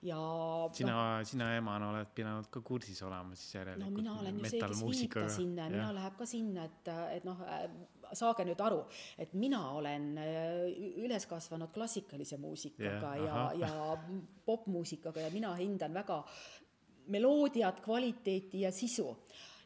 [0.03, 0.19] ja
[0.75, 3.89] sina no,, sina emana oled pidanud ka kursis olema siis järelikult.
[3.89, 7.27] no mina olen ju see, kes viib ta sinna mina läheb ka sinna, et, et
[7.27, 7.43] noh,
[8.13, 8.81] saage nüüd aru,
[9.21, 10.67] et mina olen äh,
[11.05, 16.19] üles kasvanud klassikalise muusikaga ja, ja, ja popmuusikaga ja mina hindan väga
[17.13, 19.09] meloodiat, kvaliteeti ja sisu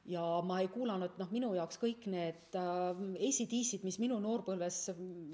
[0.08, 4.80] ja ma ei kuulanud, noh, minu jaoks kõik need äh, ACDC-d, mis minu noorpõlves,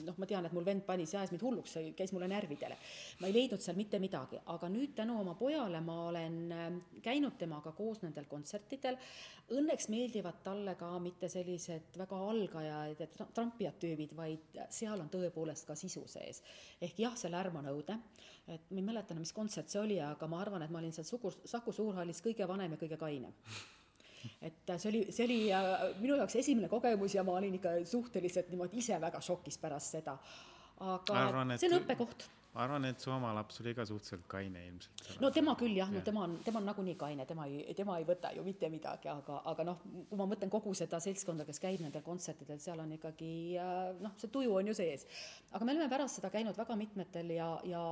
[0.08, 2.78] noh, ma tean, et mul vend pani, see ajas mind hulluks, see käis mulle närvidele.
[3.22, 6.66] ma ei leidnud seal mitte midagi, aga nüüd tänu oma pojale ma olen äh,
[7.06, 8.98] käinud temaga koos nendel kontsertidel.
[9.54, 15.68] Õnneks meeldivad talle ka mitte sellised väga algajad ja trampijad tüübid, vaid seal on tõepoolest
[15.70, 16.42] ka sisu sees.
[16.82, 18.00] ehk jah, see lärm on õudne,
[18.48, 20.96] et ma ei mäleta enam, mis kontsert see oli, aga ma arvan, et ma olin
[20.96, 23.36] seal Sugu, Saku Suurhallis kõige vanem ja kõige kainem
[24.42, 28.54] et see oli, see oli äh, minu jaoks esimene kogemus ja ma olin ikka suhteliselt
[28.54, 30.18] niimoodi ise väga šokis pärast seda.
[30.80, 34.26] aga arvan, et, see on õppekoht ma arvan, et su oma laps oli ka suhteliselt
[34.30, 35.04] kaine ilmselt.
[35.22, 37.98] no tema küll jah ja., no tema on, tema on nagunii kaine, tema ei, tema
[37.98, 41.62] ei võta ju mitte midagi, aga, aga noh, kui ma mõtlen kogu seda seltskonda, kes
[41.64, 45.08] käib nendel kontsertidel, seal on ikkagi äh, noh, see tuju on ju sees.
[45.52, 47.84] aga me oleme pärast seda käinud väga mitmetel ja, ja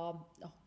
[0.44, 0.58] noh,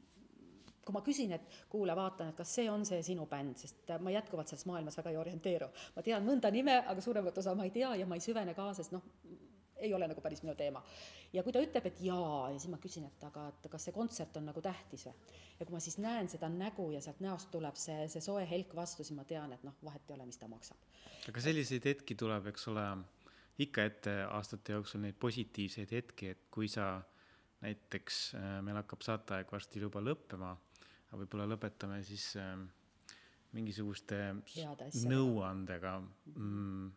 [0.86, 4.14] kui ma küsin, et kuule, vaatan, et kas see on see sinu bänd, sest ma
[4.14, 5.70] jätkuvalt selles maailmas väga ei orienteeru.
[5.96, 8.70] ma tean mõnda nime, aga suuremat osa ma ei tea ja ma ei süvene ka,
[8.78, 9.04] sest noh,
[9.82, 10.84] ei ole nagu päris minu teema.
[11.34, 13.96] ja kui ta ütleb, et jaa, ja siis ma küsin, et aga, et kas see
[13.96, 15.16] kontsert on nagu tähtis või?
[15.60, 18.76] ja kui ma siis näen seda nägu ja sealt näost tuleb see, see soe helk
[18.78, 20.78] vastu, siis ma tean, et noh, vahet ei ole, mis ta maksab.
[21.30, 22.86] aga selliseid hetki tuleb, eks ole,
[23.66, 26.94] ikka ette aastate jooksul neid positiivseid hetki, et kui sa
[27.66, 30.54] näiteks, äh, meil hakkab saateaeg varsti juba lõppema
[31.10, 32.54] aga võib-olla lõpetame siis äh,
[33.56, 34.20] mingisuguste
[35.06, 35.98] nõuandega.
[36.36, 36.92] Mm,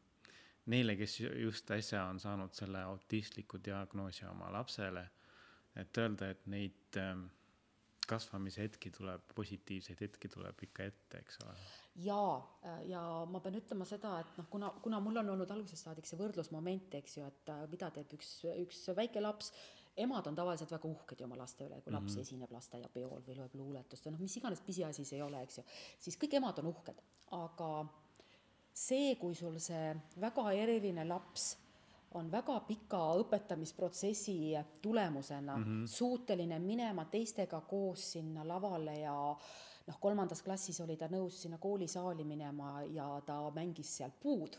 [0.73, 5.07] neile, kes just äsja on saanud selle autistliku diagnoosi oma lapsele,
[5.79, 7.15] et öelda, et neid äh,
[8.09, 11.57] kasvamise hetki tuleb, positiivseid hetki tuleb ikka ette, eks ole.
[12.07, 12.39] jaa,
[12.89, 16.21] ja ma pean ütlema seda, et noh, kuna, kuna mul on olnud algusest saadik see
[16.21, 18.33] võrdlusmoment, eks ju, et äh, mida teeb üks,
[18.65, 19.53] üks väike laps
[20.05, 22.27] emad on tavaliselt väga uhked ju oma laste üle, kui laps mm -hmm.
[22.27, 25.65] esineb lasteaiapeol või loeb luuletust või noh, mis iganes pisiasi see ei ole, eks ju,
[26.01, 27.71] siis kõik emad on uhked, aga
[28.73, 31.57] see, kui sul see väga eriline laps
[32.17, 35.87] on väga pika õpetamisprotsessi tulemusena mm -hmm.
[35.87, 39.37] suuteline minema teistega koos sinna lavale ja
[39.87, 44.59] noh, kolmandas klassis oli ta nõus sinna koolisaali minema ja ta mängis seal puud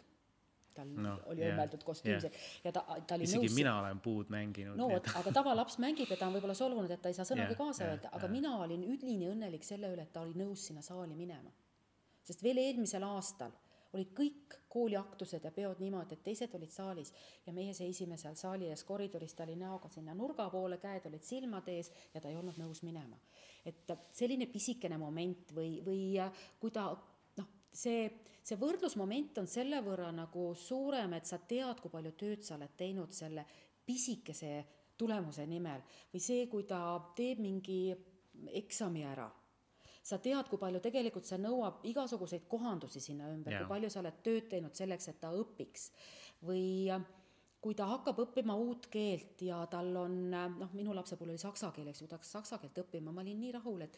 [0.75, 2.41] tal no, oli yeah, õmmeldud kostüüm yeah.
[2.63, 3.55] ja ta, ta oli isegi nõus.
[3.57, 4.77] mina olen puud mänginud.
[4.79, 7.55] no vot, aga tavalaps mängib ja ta on võib-olla solvunud, et ta ei saa sõnagi
[7.55, 8.35] yeah, kaasa yeah, öelda, aga yeah.
[8.35, 11.51] mina olin üdini õnnelik selle üle, et ta oli nõus sinna saali minema.
[12.23, 13.55] sest veel eelmisel aastal
[13.93, 17.11] olid kõik kooliaktused ja peod niimoodi, et teised olid saalis
[17.45, 21.25] ja meie seisime seal saali ees koridoris, ta oli näoga sinna nurga poole, käed olid
[21.25, 23.17] silmade ees ja ta ei olnud nõus minema.
[23.65, 26.03] et selline pisikene moment või, või
[26.59, 26.93] kui ta
[27.71, 28.09] see,
[28.43, 32.75] see võrdlusmoment on selle võrra nagu suurem, et sa tead, kui palju tööd sa oled
[32.77, 33.45] teinud selle
[33.85, 34.53] pisikese
[34.99, 35.83] tulemuse nimel.
[36.13, 36.81] Või see, kui ta
[37.15, 37.81] teeb mingi
[38.59, 39.29] eksami ära.
[40.03, 44.21] Sa tead, kui palju tegelikult see nõuab igasuguseid kohandusi sinna ümber kui palju sa oled
[44.25, 45.91] tööd teinud selleks, et ta õpiks.
[46.47, 46.95] või
[47.59, 51.73] kui ta hakkab õppima uut keelt ja tal on, noh, minu lapse puhul oli saksa
[51.75, 53.97] keel, eks ju, ta hakkas saksa keelt õppima, ma olin nii rahul, et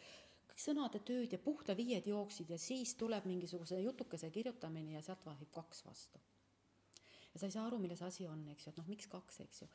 [0.56, 5.50] sõnade tööd ja puhta viied jooksid ja siis tuleb mingisuguse jutukese kirjutamine ja sealt vahib
[5.52, 6.20] kaks vastu.
[7.34, 9.62] ja sa ei saa aru, milles asi on, eks ju, et noh, miks kaks, eks
[9.62, 9.68] ju.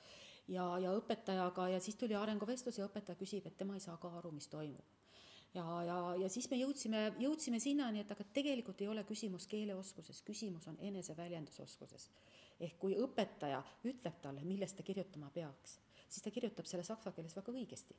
[0.48, 4.12] ja, ja õpetajaga ja siis tuli arenguvestlus ja õpetaja küsib, et tema ei saa ka
[4.20, 4.98] aru, mis toimub
[5.54, 10.22] ja, ja, ja siis me jõudsime, jõudsime sinnani, et aga tegelikult ei ole küsimus keeleoskuses,
[10.28, 12.10] küsimus on eneseväljendusoskuses.
[12.60, 17.36] ehk kui õpetaja ütleb talle, millest ta kirjutama peaks, siis ta kirjutab selle saksa keeles
[17.36, 17.96] väga õigesti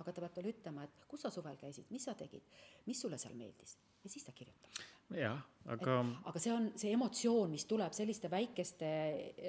[0.00, 2.46] aga ta peab talle ütlema, et kus sa suvel käisid, mis sa tegid,
[2.86, 4.80] mis sulle seal meeldis ja siis ta kirjutab.
[5.16, 5.98] jah, aga.
[6.24, 8.88] aga see on see emotsioon, mis tuleb selliste väikeste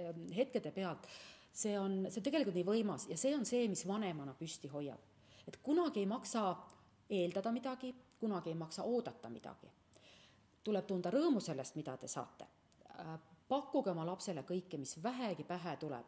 [0.03, 1.07] ähm, hetkede pealt,
[1.51, 5.11] see on, see on tegelikult nii võimas ja see on see, mis vanemana püsti hoiab.
[5.47, 6.45] et kunagi ei maksa
[7.09, 9.71] eeldada midagi, kunagi ei maksa oodata midagi.
[10.63, 12.45] tuleb tunda rõõmu sellest, mida te saate.
[12.99, 13.15] Äh,
[13.47, 16.05] pakkuge oma lapsele kõike, mis vähegi pähe tuleb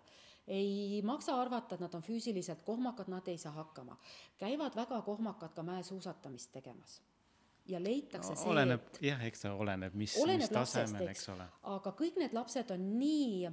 [0.48, 3.98] ei maksa arvata, et nad on füüsiliselt kohmakad, nad ei saa hakkama.
[4.38, 7.02] käivad väga kohmakad ka mäesuusatamist tegemas
[7.66, 11.48] ja leitakse no, see, oleneb, jah, eks ta oleneb, mis, mis tasemel, eks ole.
[11.76, 13.50] aga kõik need lapsed on nii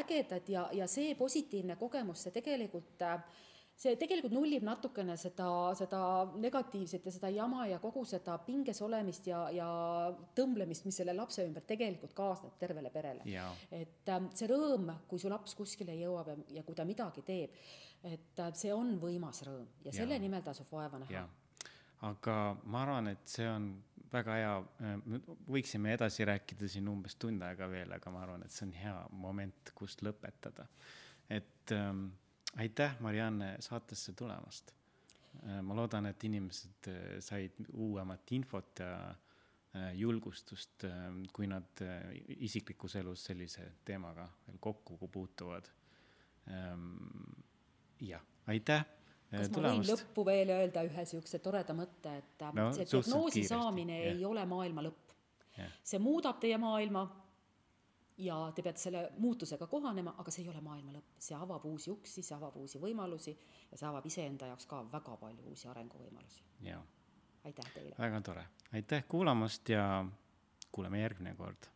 [0.00, 2.90] ägedad ja, ja see positiivne kogemus, see tegelikult,
[3.80, 6.00] see tegelikult nullib natukene seda, seda
[6.40, 9.68] negatiivset ja seda jama ja kogu seda pinges olemist ja, ja
[10.36, 13.24] tõmblemist, mis selle lapse ümber tegelikult kaasneb tervele perele.
[13.72, 17.56] et äh, see rõõm, kui su laps kuskile jõuab ja, ja kui ta midagi teeb,
[18.12, 20.24] et äh, see on võimas rõõm ja selle ja.
[20.26, 21.24] nimel tasub vaeva näha.
[22.12, 23.72] aga ma arvan, et see on
[24.12, 24.54] väga hea,
[24.84, 28.76] äh, võiksime edasi rääkida siin umbes tund aega veel, aga ma arvan, et see on
[28.76, 30.68] hea moment, kust lõpetada.
[31.30, 32.10] et ähm,
[32.56, 34.74] aitäh, Marianne, saatesse tulemast.
[35.46, 40.86] Äh, ma loodan, et inimesed äh, said uuemat infot ja äh, julgustust,
[41.32, 41.84] kui nad
[42.38, 45.70] isiklikus elus sellise teemaga veel kokku puutuvad.
[46.50, 46.96] Ähm,
[48.00, 48.84] jah, aitäh
[49.30, 53.98] kas ma võin lõppu veel öelda ühe niisuguse toreda mõtte, et no, see diagnoosi saamine
[54.00, 54.12] ja.
[54.14, 55.14] ei ole maailma lõpp.
[55.86, 57.04] see muudab teie maailma
[58.20, 61.90] ja te peate selle muutusega kohanema, aga see ei ole maailma lõpp, see avab uusi
[61.90, 63.34] uksi, see avab uusi võimalusi
[63.70, 66.42] ja see avab iseenda jaoks ka väga palju uusi arenguvõimalusi.
[67.44, 67.94] aitäh teile!
[67.98, 70.04] väga tore, aitäh kuulamast ja
[70.72, 71.70] kuuleme järgmine kord